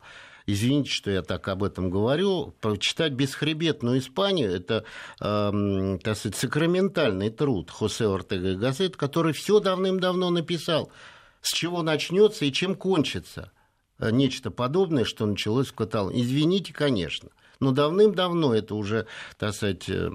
[0.49, 4.85] извините, что я так об этом говорю, прочитать «Бесхребетную Испанию»– это,
[5.19, 10.89] э, так сказать, сакраментальный труд Хосе Ортега и Гассет, который все давным-давно написал–
[11.41, 13.51] с чего начнется и чем кончится
[13.99, 16.21] э, нечто подобное, что началось в Каталонии.
[16.21, 20.11] Извините, конечно, но давным-давно это уже, так сказать, э,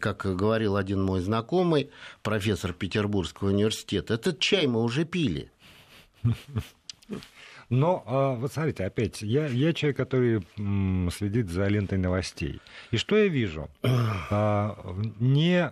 [0.00, 1.90] как говорил один мой знакомый,
[2.22, 5.50] профессор Петербургского университета, этот чай мы уже пили.
[7.68, 10.42] Но а, вот смотрите, опять, я, я человек, который
[11.10, 12.60] следит за лентой новостей.
[12.90, 13.68] И что я вижу?
[14.30, 14.76] А,
[15.20, 15.70] не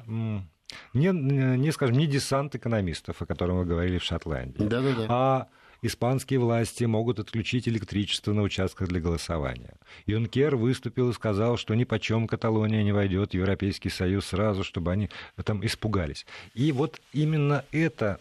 [0.95, 5.07] не, не, скажем, не десант экономистов, о котором вы говорили в Шотландии, Да-да-да.
[5.09, 5.49] а
[5.83, 9.77] испанские власти могут отключить электричество на участках для голосования.
[10.07, 14.93] Юнкер выступил и сказал, что ни почем Каталония не войдет в Европейский Союз сразу, чтобы
[14.93, 15.11] они
[15.45, 16.27] там испугались.
[16.55, 18.21] И вот именно это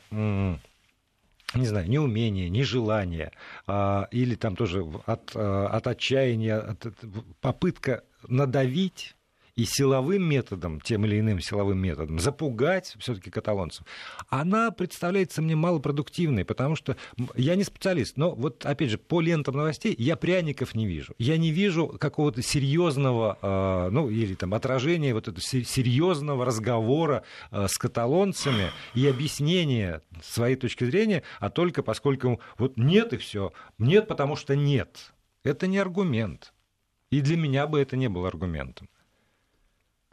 [1.53, 3.31] не знаю, неумение, нежелание,
[3.67, 6.87] а, или там тоже от, а, от отчаяния, от,
[7.39, 9.14] попытка надавить
[9.55, 13.85] и силовым методом, тем или иным силовым методом, запугать все-таки каталонцев,
[14.29, 16.97] она представляется мне малопродуктивной, потому что
[17.35, 21.13] я не специалист, но вот опять же по лентам новостей я пряников не вижу.
[21.17, 27.67] Я не вижу какого-то серьезного, а, ну или там отражения вот этого серьезного разговора а,
[27.67, 34.07] с каталонцами и объяснения своей точки зрения, а только поскольку вот нет и все, нет,
[34.07, 35.13] потому что нет.
[35.43, 36.53] Это не аргумент.
[37.11, 38.89] И для меня бы это не был аргументом.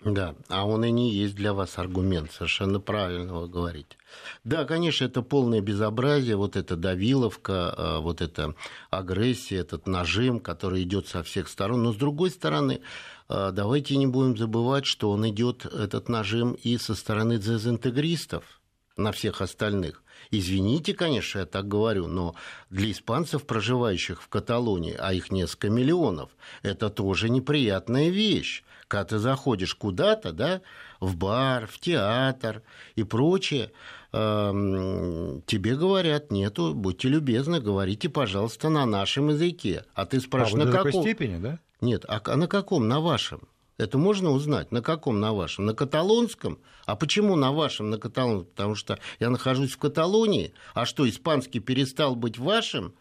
[0.05, 3.97] Да, а он и не есть для вас аргумент, совершенно правильно вы говорите.
[4.43, 8.55] Да, конечно, это полное безобразие, вот эта давиловка, а, вот эта
[8.91, 11.85] агрессия, этот нажим, который идет со всех сторон.
[11.85, 12.81] Но с другой стороны,
[13.29, 18.61] а, давайте не будем забывать, что он идет, этот нажим, и со стороны дезинтегристов
[18.97, 20.02] на всех остальных.
[20.33, 22.35] Извините, конечно, я так говорю, но
[22.71, 26.31] для испанцев, проживающих в Каталонии, а их несколько миллионов,
[26.63, 30.61] это тоже неприятная вещь когда ты заходишь куда-то, да,
[31.01, 32.63] в бар, в театр
[32.95, 33.73] и прочее,
[34.13, 39.87] тебе говорят, нету, будьте любезны, говорите, пожалуйста, на нашем языке.
[39.95, 41.03] А ты спрашиваешь, а, на каком?
[41.03, 41.59] степени, да?
[41.81, 42.87] Нет, а на каком?
[42.87, 43.49] На вашем.
[43.83, 44.71] Это можно узнать.
[44.73, 45.67] На каком на вашем?
[45.67, 46.59] На каталонском?
[46.87, 48.51] А почему на вашем, на каталонском?
[48.55, 50.55] Потому что я нахожусь в Каталонии.
[50.75, 52.95] А что, испанский перестал быть вашим?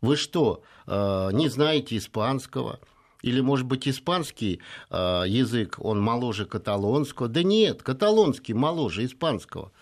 [0.00, 2.80] Вы что, э, не знаете испанского?
[3.22, 7.28] Или, может быть, испанский э, язык, он моложе каталонского?
[7.28, 9.72] Да нет, каталонский моложе испанского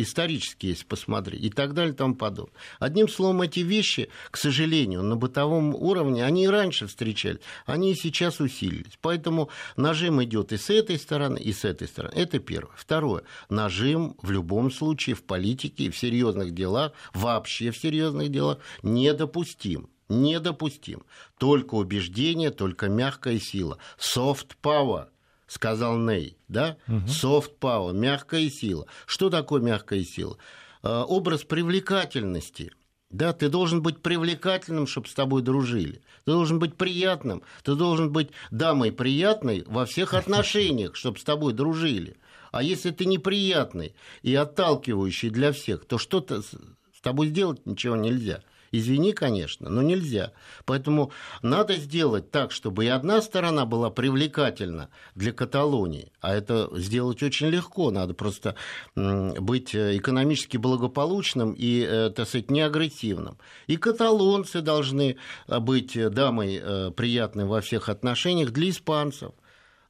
[0.00, 2.54] исторически, если посмотреть, и так далее и тому подобное.
[2.78, 7.94] Одним словом, эти вещи, к сожалению, на бытовом уровне, они и раньше встречались, они и
[7.94, 8.98] сейчас усилились.
[9.00, 12.14] Поэтому нажим идет и с этой стороны, и с этой стороны.
[12.14, 12.74] Это первое.
[12.76, 13.22] Второе.
[13.48, 21.04] Нажим в любом случае в политике в серьезных делах, вообще в серьезных делах, недопустим недопустим.
[21.38, 23.78] Только убеждение, только мягкая сила.
[23.98, 25.08] Soft power–
[25.48, 26.76] сказал Ней, да?
[26.86, 28.86] Soft power, мягкая сила.
[29.06, 30.36] Что такое мягкая сила?
[30.82, 32.70] Э, образ привлекательности.
[33.10, 36.02] Да, ты должен быть привлекательным, чтобы с тобой дружили.
[36.24, 37.42] Ты должен быть приятным.
[37.64, 42.18] Ты должен быть дамой приятной во всех отношениях, чтобы с тобой дружили.
[42.52, 48.42] А если ты неприятный и отталкивающий для всех, то что-то с тобой сделать ничего нельзя.
[48.70, 50.32] Извини, конечно, но нельзя.
[50.64, 57.22] Поэтому надо сделать так, чтобы и одна сторона была привлекательна для Каталонии, а это сделать
[57.22, 57.90] очень легко.
[57.90, 58.54] Надо просто
[58.94, 63.38] быть экономически благополучным и, э, так сказать, неагрессивным.
[63.66, 69.32] И каталонцы должны э, быть дамой э, приятной во всех отношениях для испанцев.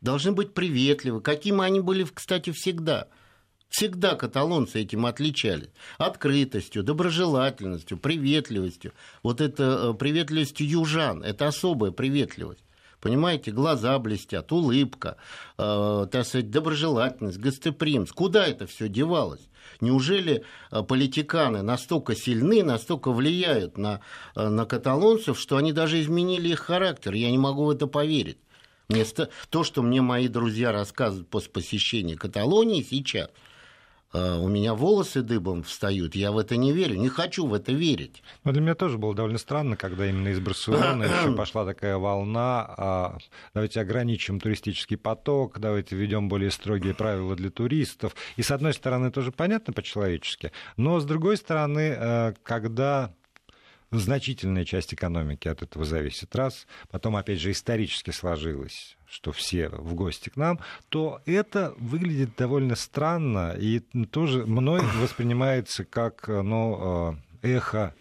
[0.01, 3.09] Должны быть приветливы, какими они были, кстати, всегда–
[3.68, 5.68] Всегда каталонцы этим отличались.
[5.98, 8.92] Открытостью, доброжелательностью, приветливостью.
[9.22, 12.64] Вот это э, приветливость южан, это особая приветливость.
[13.00, 15.18] Понимаете, глаза блестят, улыбка,
[15.59, 18.14] э, так сказать, доброжелательность, гостеприимство.
[18.14, 19.48] Куда это все девалось?
[19.83, 24.00] Неужели э, политиканы настолько сильны, настолько влияют на,
[24.35, 27.12] э, на каталонцев, что они даже изменили их характер?
[27.12, 28.38] Я не могу в это поверить.
[28.88, 33.28] Вместо то, что мне мои друзья рассказывают после посещения Каталонии сейчас–
[34.12, 38.23] у меня волосы дыбом встают, я в это не верю, не хочу в это верить.
[38.44, 42.75] Но для меня тоже было довольно странно, когда именно из Барселоны еще пошла такая волна,
[42.77, 43.18] а,
[43.55, 48.14] давайте ограничим туристический поток, давайте введем более строгие правила для туристов.
[48.37, 53.12] И с одной стороны тоже понятно по-человечески, но с другой стороны, э, когда
[53.90, 59.94] значительная часть экономики от этого зависит, раз, потом, опять же, исторически сложилось, что все в
[59.94, 67.48] гости к нам, то это выглядит довольно странно и тоже мной воспринимается как ну, э,
[67.55, 67.94] эхо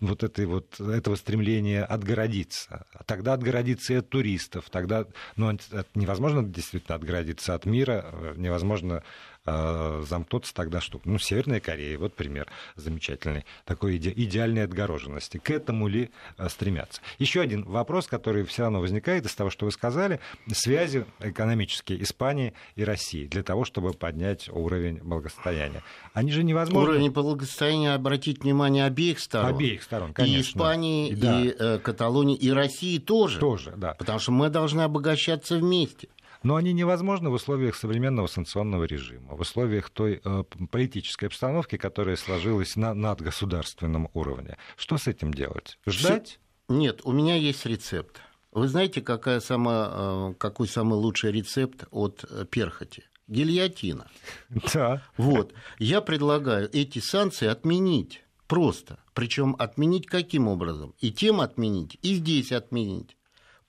[0.00, 2.86] вот, этой вот этого стремления отгородиться.
[3.06, 5.06] Тогда отгородиться и от туристов, тогда
[5.36, 5.56] ну,
[5.94, 9.02] невозможно действительно отгородиться от мира, э, невозможно
[9.46, 11.00] замкнуться тогда, что...
[11.04, 15.38] Ну, Северная Корея, вот пример замечательный, такой иде, идеальной отгороженности.
[15.38, 17.00] К этому ли э, стремятся?
[17.18, 20.20] Еще один вопрос, который все равно возникает из того, что вы сказали,
[20.52, 25.82] связи экономические Испании и России для того, чтобы поднять уровень благосостояния.
[26.12, 26.90] Они же невозможно...
[26.90, 29.54] Уровень благосостояния, обратить внимание, обеих сторон.
[29.54, 30.36] Обеих сторон, конечно.
[30.36, 31.40] И Испании, да.
[31.40, 33.38] и э, Каталонии, и России тоже.
[33.38, 33.94] Тоже, да.
[33.94, 36.08] Потому что мы должны обогащаться вместе
[36.42, 42.16] но они невозможны в условиях современного санкционного режима, в условиях той э, политической обстановки, которая
[42.16, 44.56] сложилась на надгосударственном уровне.
[44.76, 45.78] Что с этим делать?
[45.86, 46.38] Ждать?
[46.68, 48.20] Нет, у меня есть рецепт.
[48.52, 53.04] Вы знаете, какая самая, э, какой самый лучший рецепт от э, перхоти?
[53.28, 54.08] Гильотина.
[54.72, 55.02] Да.
[55.16, 55.52] Вот.
[55.78, 58.98] Я предлагаю эти санкции отменить просто.
[59.14, 60.94] Причем отменить каким образом?
[61.00, 63.16] И тем отменить, и здесь отменить.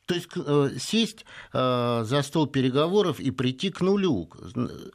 [0.07, 4.29] То есть э, сесть э, за стол переговоров и прийти к нулю,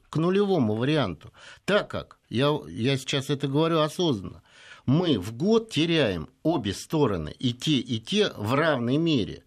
[0.08, 1.32] к нулевому варианту.
[1.66, 4.42] Так как, я, я сейчас это говорю осознанно,
[4.86, 9.44] мы в год теряем обе стороны, и те, и те в равной мере.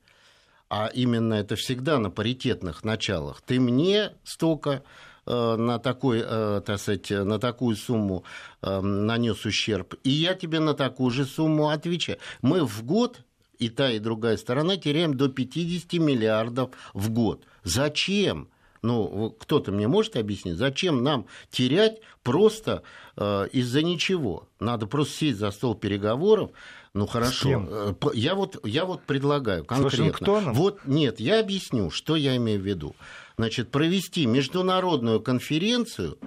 [0.70, 3.42] А именно это всегда на паритетных началах.
[3.42, 4.84] Ты мне столько
[5.26, 8.24] э, на, такой, так сказать, на такую сумму
[8.62, 12.20] нанес ущерб, и я тебе на такую же сумму отвечаю.
[12.44, 13.22] Мы в год
[13.60, 17.46] и та, и другая сторона теряем до 50 миллиардов в год.
[17.64, 18.50] Зачем?
[18.82, 22.84] Ну, кто-то мне может объяснить, зачем нам терять просто
[23.18, 24.48] э, из-за ничего?
[24.60, 26.52] Надо просто сесть за стол переговоров.
[26.94, 30.54] Ну хорошо, э, я вот, я вот предлагаю конкретно.
[30.54, 32.96] Вот нет, я объясню, что я имею в виду.
[33.38, 36.20] Значит, провести международную конференцию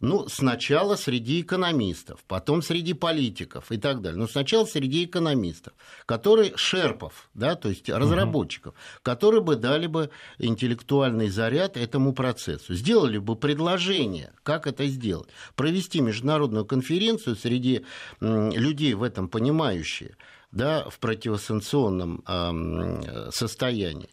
[0.00, 4.18] ну, сначала среди экономистов, потом среди политиков и так далее.
[4.18, 5.72] Но сначала среди экономистов,
[6.06, 8.80] которые шерпов, да, то есть разработчиков, угу.
[9.02, 16.00] которые бы дали бы интеллектуальный заряд этому процессу, сделали бы предложение, как это сделать, провести
[16.00, 17.84] международную конференцию среди
[18.20, 20.16] людей в этом понимающие,
[20.50, 24.08] да, в противосанкционном э, состоянии,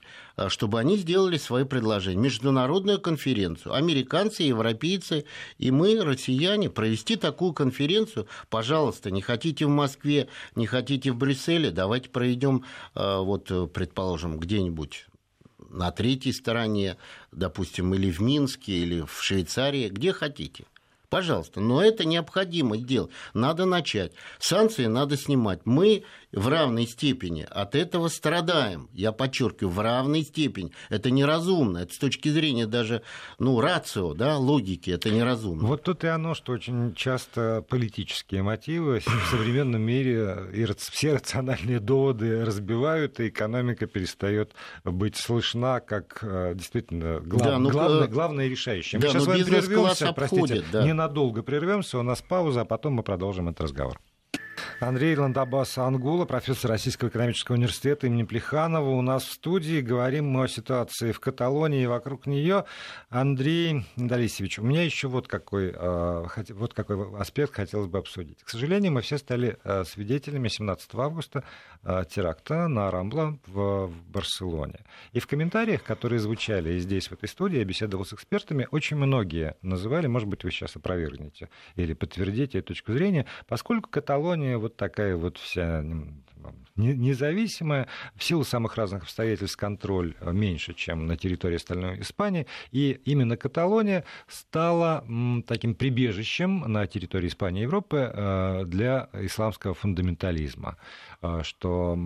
[0.49, 2.19] чтобы они сделали свои предложения.
[2.19, 3.73] Международную конференцию.
[3.73, 5.25] Американцы, европейцы
[5.57, 8.27] и мы, россияне, провести такую конференцию.
[8.49, 15.05] Пожалуйста, не хотите в Москве, не хотите в Брюсселе, давайте проведем, вот, предположим, где-нибудь
[15.69, 16.97] на третьей стороне,
[17.31, 20.65] допустим, или в Минске, или в Швейцарии, где хотите.
[21.09, 23.11] Пожалуйста, но это необходимо сделать.
[23.33, 24.11] Надо начать.
[24.39, 25.61] Санкции надо снимать.
[25.63, 26.03] Мы
[26.35, 28.89] в равной степени от этого страдаем.
[28.93, 30.71] Я подчеркиваю, в равной степени.
[30.89, 31.79] Это неразумно.
[31.79, 33.01] Это с точки зрения даже
[33.39, 35.67] ну, рацио, да, логики, это неразумно.
[35.67, 40.37] Вот тут и оно, что очень часто политические мотивы в современном мире
[40.77, 47.43] все рациональные доводы разбивают, и экономика перестает быть слышна как э, действительно глав...
[47.43, 48.99] да, ну, главное, главное решающее.
[48.99, 50.85] Мы да, сейчас с вами прервемся, простите, да.
[50.85, 53.99] ненадолго прервемся, у нас пауза, а потом мы продолжим этот разговор.
[54.79, 58.89] Андрей Ландабас Ангула, профессор Российского экономического университета имени Плеханова.
[58.89, 62.65] У нас в студии говорим мы о ситуации в Каталонии и вокруг нее.
[63.09, 68.43] Андрей Далисевич, у меня еще вот какой, а, вот какой аспект хотелось бы обсудить.
[68.43, 71.43] К сожалению, мы все стали а, свидетелями 17 августа
[71.83, 74.79] а, теракта на Рамбла в Барселоне.
[75.13, 79.55] И в комментариях, которые звучали здесь, в этой студии, я беседовал с экспертами, очень многие
[79.61, 84.77] называли, может быть, вы сейчас опровергнете или подтвердите эту точку зрения, поскольку Каталония Испания вот
[84.77, 85.83] такая вот вся
[86.75, 92.99] независимая, в силу самых разных обстоятельств контроль э, меньше, чем на территории остальной Испании, и
[93.05, 95.05] именно Каталония стала
[95.47, 100.77] таким прибежищем на территории Испании и Европы э, для исламского фундаментализма.
[101.25, 101.97] А, что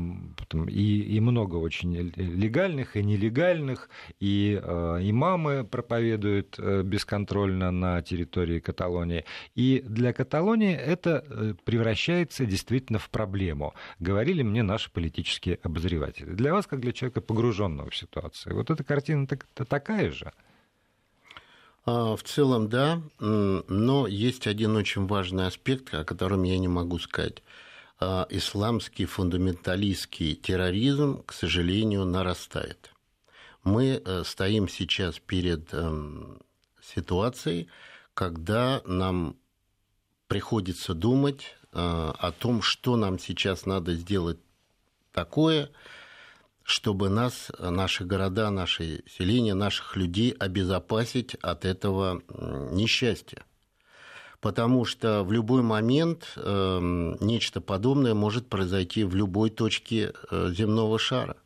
[0.68, 3.90] и, и много очень легальных и нелегальных,
[4.20, 9.26] и э, имамы проповедуют э, бесконтрольно на территории Каталонии.
[9.56, 16.32] И для Каталонии это э, превращается действительно в проблему, говорили мне наши политические обозреватели.
[16.32, 20.32] Для вас, как для человека, погруженного в ситуацию, вот эта картина такая же?
[21.86, 27.00] А, в целом, да, но есть один очень важный аспект, о котором я не могу
[27.00, 27.44] сказать.
[28.00, 32.94] А, исламский фундаменталистский терроризм, к сожалению, нарастает.
[33.64, 36.40] Мы э, стоим сейчас перед эм,
[36.82, 37.68] ситуацией,
[38.14, 39.36] когда нам
[40.28, 44.40] приходится думать э, о том, что нам сейчас надо сделать
[45.12, 45.70] такое,
[46.64, 52.22] чтобы нас, наши города, наши селения, наших людей обезопасить от этого
[52.72, 53.44] несчастья
[54.42, 56.80] потому что в любой момент э,
[57.20, 61.38] нечто подобное может произойти в любой точке э, земного шара.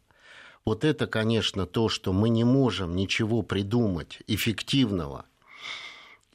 [0.66, 5.26] Вот это, конечно, то, что мы не можем ничего придумать эффективного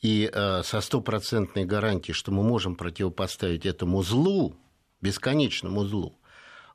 [0.03, 4.55] и э, со стопроцентной гарантией, что мы можем противопоставить этому злу,
[5.01, 6.18] бесконечному злу,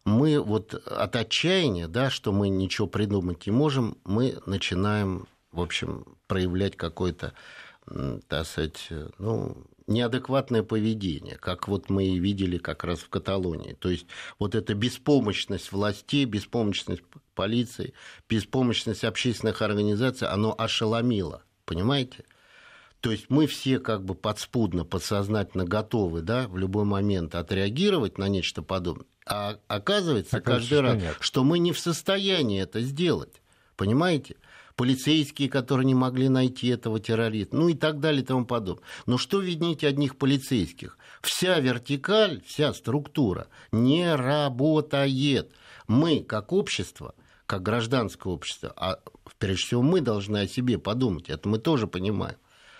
[0.05, 6.17] мы вот от отчаяния, да, что мы ничего придумать не можем, мы начинаем, в общем,
[6.27, 7.33] проявлять какой-то,
[8.27, 13.73] так сказать, ну, неадекватное поведение, как вот мы и видели как раз в Каталонии.
[13.73, 14.07] То есть
[14.39, 17.03] вот эта беспомощность властей, беспомощность
[17.35, 17.93] полиции,
[18.29, 22.23] беспомощность общественных организаций, оно ошеломило, понимаете?
[23.01, 28.29] То есть мы все как бы подспудно, подсознательно готовы да, в любой момент отреагировать на
[28.29, 29.07] нечто подобное.
[29.25, 31.17] А оказывается, оказывается каждый раз, нет.
[31.19, 33.41] что мы не в состоянии это сделать.
[33.75, 34.35] Понимаете?
[34.75, 38.83] полицейские, которые не могли найти этого террориста, ну и так далее и тому подобное.
[39.05, 40.97] Но что винить одних полицейских?
[41.21, 45.51] Вся вертикаль, вся структура не работает.
[45.87, 47.13] Мы, как общество,
[47.45, 48.99] как гражданское общество, а
[49.37, 52.37] прежде всего мы должны о себе подумать, это мы тоже понимаем.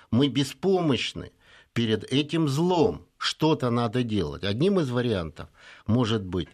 [0.10, 1.32] Мы беспомощны
[1.74, 4.44] перед этим злом, что-то надо делать.
[4.44, 5.48] Одним из вариантов
[5.88, 6.50] может быть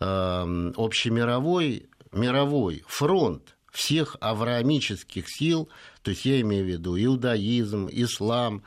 [0.00, 5.68] э, общемировой мировой фронт всех авраамических сил,
[6.02, 8.64] то есть я имею в виду иудаизм, ислам,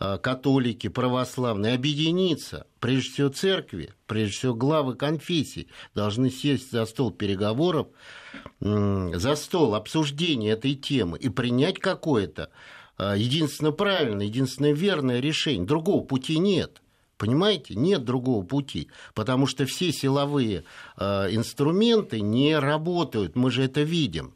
[0.00, 2.66] э, католики, православные, объединиться.
[2.80, 7.88] Прежде всего церкви, прежде всего главы конфессий должны сесть за стол переговоров,
[8.60, 12.48] за стол обсуждения этой темы и принять какое-то
[12.96, 15.66] э, единственно правильное, единственно верное решение.
[15.66, 16.80] Другого пути нет.
[17.16, 20.64] Понимаете, нет другого пути, потому что все силовые
[20.98, 21.04] э,
[21.34, 24.34] инструменты не работают, мы же это видим.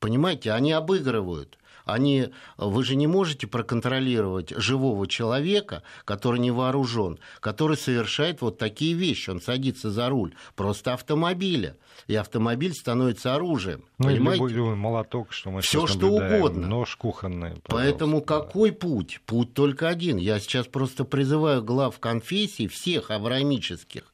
[0.00, 1.58] Понимаете, они обыгрывают.
[1.84, 8.94] Они, вы же не можете проконтролировать живого человека, который не вооружен, который совершает вот такие
[8.94, 9.30] вещи.
[9.30, 11.76] Он садится за руль просто автомобиля,
[12.06, 13.84] и автомобиль становится оружием.
[13.98, 14.46] Ну, понимаете?
[14.48, 16.66] Любой, молоток, что мы Все что угодно.
[16.66, 17.62] Нож кухонный.
[17.64, 19.20] Поэтому какой путь?
[19.26, 20.16] Путь только один.
[20.16, 24.04] Я сейчас просто призываю глав конфессий всех авраамических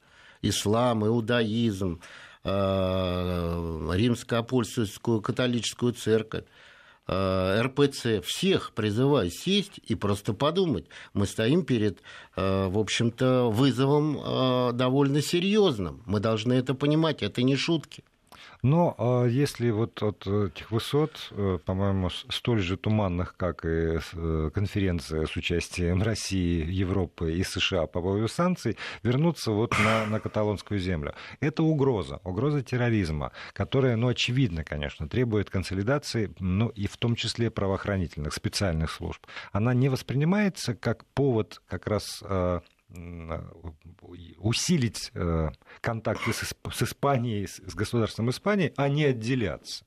[0.43, 2.01] ислам, иудаизм,
[2.45, 6.45] э, римско-апостольскую католическую церковь,
[7.11, 10.87] РПЦ, всех призываю сесть и просто подумать.
[11.13, 12.01] Мы стоим перед,
[12.37, 16.03] э, в общем-то, вызовом довольно серьезным.
[16.07, 18.05] Мы должны это понимать, это не шутки.
[18.63, 24.51] Но а, если вот от этих высот, э, по-моему, столь же туманных, как и э,
[24.53, 30.79] конференция с участием России, Европы и США по поводу санкций, вернуться вот на, на каталонскую
[30.79, 37.17] землю, это угроза, угроза терроризма, которая, ну, очевидно, конечно, требует консолидации, ну, и в том
[37.17, 39.27] числе правоохранительных, специальных служб.
[39.53, 42.61] Она не воспринимается как повод как раз а,
[44.39, 45.49] усилить э,
[45.81, 49.85] контакты с Испанией, с государством Испании, а не отделяться.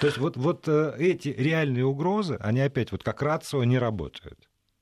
[0.00, 4.38] То есть вот, вот э, эти реальные угрозы, они опять вот как рацио не работают.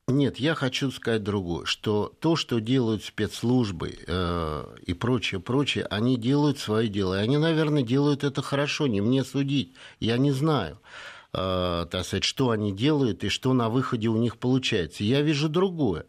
[0.06, 6.18] Нет, я хочу сказать другое, что то, что делают спецслужбы э, и прочее, прочее, они
[6.18, 7.18] делают свое дело.
[7.18, 10.78] И они, наверное, делают это хорошо, не мне судить, я не знаю.
[11.32, 15.04] Э, так сказать, что они делают и что на выходе у них получается.
[15.04, 16.04] Я вижу другое,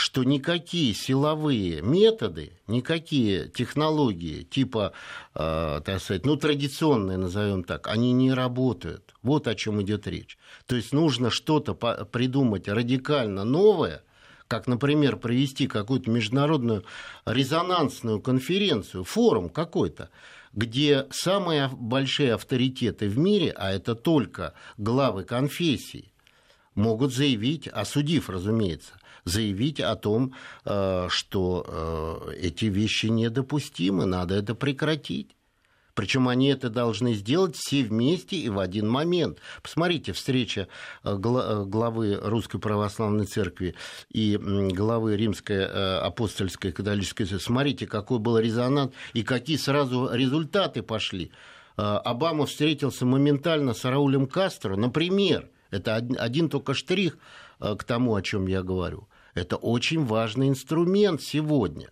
[0.00, 4.92] что никакие силовые методы, никакие технологии типа,
[5.34, 9.14] э, так сказать, ну, традиционные, назовем так, они не работают.
[9.22, 10.38] Вот о чем идет речь.
[10.66, 14.02] То есть нужно что-то придумать радикально новое,
[14.48, 16.84] как, например, провести какую-то международную
[17.26, 20.08] резонансную конференцию, форум какой-то,
[20.54, 26.10] где самые большие авторитеты в мире, а это только главы конфессий,
[26.74, 28.94] могут заявить, осудив, разумеется,
[29.24, 31.64] заявить о том, э, что
[32.28, 35.36] э, эти вещи недопустимы, надо это прекратить.
[35.94, 39.38] Причем они это должны сделать все вместе и в один момент.
[39.62, 40.68] Посмотрите, встреча
[41.02, 43.74] э, главы Русской Православной Церкви
[44.08, 47.44] и главы Римской апостольской католической церкви.
[47.44, 51.32] Смотрите, какой был резонанс и какие сразу результаты пошли.
[51.76, 55.48] Обама встретился моментально с Раулем Кастро, например.
[55.70, 57.16] Это один только штрих
[57.58, 59.08] к тому, о чем я говорю.
[59.34, 61.90] Это очень важный инструмент сегодня.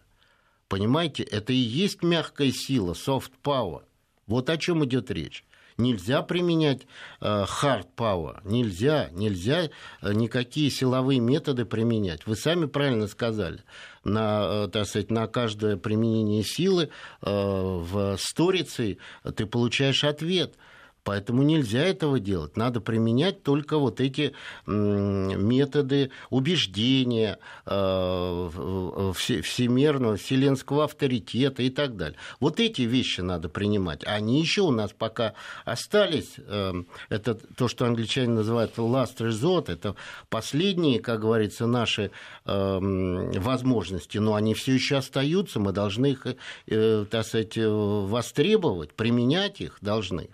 [0.69, 3.83] Понимаете, это и есть мягкая сила, soft power.
[4.27, 5.45] Вот о чем идет речь.
[5.79, 6.89] Нельзя применять
[7.21, 9.71] э, hard power, нельзя, нельзя
[10.03, 12.27] э, никакие силовые методы применять.
[12.27, 13.63] Вы сами правильно сказали,
[14.03, 16.91] на, э, так сказать, на каждое применение силы
[17.23, 18.99] в сторицей
[19.37, 20.57] ты получаешь ответ–
[21.09, 22.59] Поэтому нельзя этого делать.
[22.59, 24.35] Надо применять только вот эти
[24.67, 28.51] методы убеждения э,
[29.15, 32.19] всемирного, вселенского авторитета и так далее.
[32.41, 34.03] Вот эти вещи надо принимать.
[34.05, 35.33] Они еще у нас пока
[35.65, 36.35] остались.
[36.37, 36.75] Э,
[37.09, 39.73] это то, что англичане называют last resort.
[39.73, 39.95] Это
[40.29, 42.11] последние, как говорится, наши
[42.45, 44.19] э, возможности.
[44.19, 45.59] Но они все еще остаются.
[45.59, 46.27] Мы должны их,
[46.67, 50.29] так сказать, востребовать, применять их должны.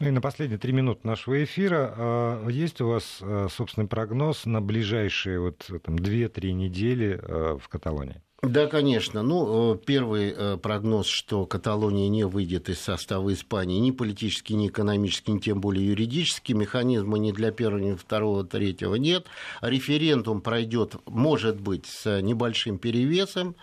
[0.00, 4.46] Ну и на последние три минуты нашего эфира а, есть у вас а, собственный прогноз
[4.46, 8.20] на ближайшие вот там две-три недели а, в Каталонии?
[8.42, 9.22] Да, конечно.
[9.22, 14.66] Ну, э, первый э, прогноз, что Каталония не выйдет из состава Испании ни политически, ни
[14.66, 16.52] экономически, ни тем более юридически.
[16.52, 19.26] Механизма ни для первого, ни второго, третьего нет.
[19.60, 23.54] Референдум пройдет, может быть, с небольшим перевесом.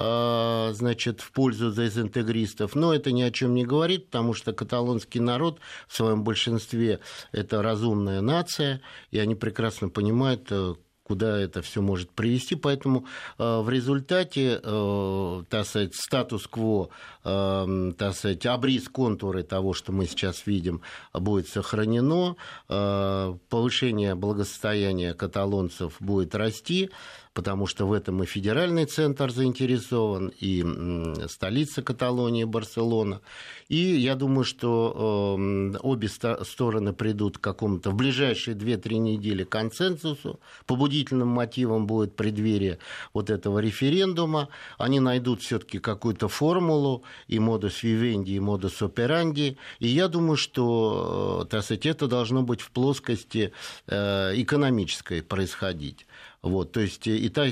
[0.00, 2.76] А, значит, в пользу дезинтегристов.
[2.76, 7.00] Но это ни о чем не говорит, потому что каталонский народ в своем большинстве
[7.32, 8.80] это разумная нация,
[9.10, 12.54] и они прекрасно понимают, э, куда это все может привести.
[12.54, 13.06] Поэтому
[13.38, 15.42] э, в результате, э,
[15.96, 16.90] статус-кво,
[17.24, 18.14] э, так
[18.92, 20.82] контуры того, что мы сейчас видим,
[21.12, 22.36] будет сохранено,
[22.68, 26.90] э, повышение благосостояния каталонцев будет расти,
[27.38, 30.64] потому что в этом и федеральный центр заинтересован, и
[31.28, 33.20] столица Каталонии, Барселона.
[33.68, 40.40] И я думаю, что эм, обе стороны придут к какому-то в ближайшие 2-3 недели консенсусу.
[40.66, 42.80] Побудительным мотивом будет преддверие
[43.14, 44.48] вот этого референдума.
[44.76, 49.58] Они найдут все-таки какую-то формулу и модус вивенди, и модус операнди.
[49.78, 53.52] И я думаю, что э, так сказать, это должно быть в плоскости
[53.86, 56.04] э, экономической происходить.
[56.40, 57.46] Вот, то есть и та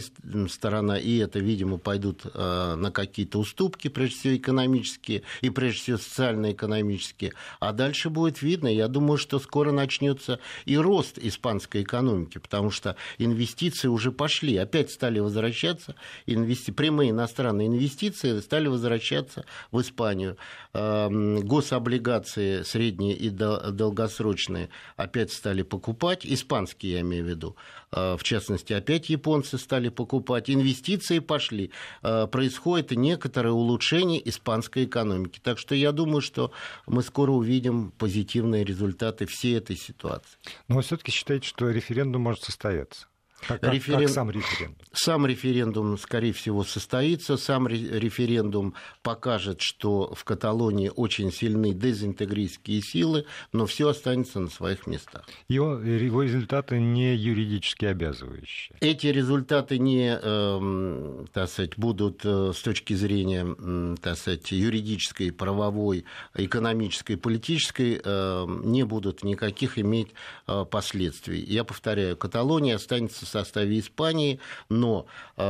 [0.48, 5.98] сторона, и это, видимо, пойдут э, на какие-то уступки, прежде всего экономические, и прежде всего
[5.98, 7.32] социально-экономические.
[7.58, 12.94] А дальше будет видно, я думаю, что скоро начнется и рост испанской экономики, потому что
[13.18, 16.70] инвестиции уже пошли, опять стали возвращаться, инвести...
[16.70, 20.36] прямые иностранные инвестиции стали возвращаться в Испанию.
[20.74, 27.56] Эм, гособлигации средние и долгосрочные опять стали покупать, испанские, я имею в виду,
[27.90, 31.70] э, в частности, опять японцы стали покупать, инвестиции пошли,
[32.02, 35.40] э, происходит некоторое улучшение испанской экономики.
[35.42, 36.52] Так что я думаю, что
[36.86, 40.38] мы скоро увидим позитивные результаты всей этой ситуации.
[40.68, 43.06] Но вы все-таки считаете, что референдум может состояться?
[43.46, 44.00] Как, как, Референ...
[44.00, 44.86] как сам референдум?
[44.92, 47.36] Сам референдум, скорее всего, состоится.
[47.36, 54.86] Сам референдум покажет, что в Каталонии очень сильны дезинтегристские силы, но все останется на своих
[54.86, 55.24] местах.
[55.48, 58.76] Его, его результаты не юридически обязывающие?
[58.80, 66.04] Эти результаты не, э, так сказать, будут э, с точки зрения, так сказать, юридической, правовой,
[66.34, 70.08] экономической, политической, э, не будут никаких иметь
[70.46, 71.40] э, последствий.
[71.40, 75.06] Я повторяю, Каталония останется составе Испании, но
[75.36, 75.42] э,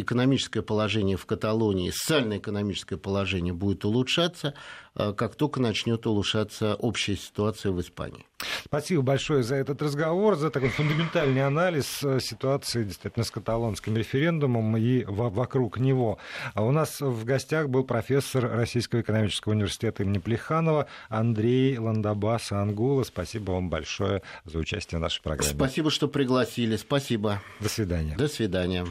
[0.00, 4.54] экономическое положение в Каталонии, социально-экономическое положение будет улучшаться,
[4.96, 8.24] как только начнет улучшаться общая ситуация в Испании.
[8.64, 14.76] Спасибо большое за этот разговор, за такой фундаментальный анализ э, ситуации действительно с каталонским референдумом
[14.76, 16.18] и вокруг него.
[16.54, 23.04] А у нас в гостях был профессор Российского экономического университета имени Плеханова Андрей Ландабас Ангула.
[23.04, 25.54] Спасибо вам большое за участие в нашей программе.
[25.54, 26.76] Спасибо, что пригласили.
[26.76, 27.40] Спасибо.
[27.60, 28.16] До свидания.
[28.16, 28.86] До свидания.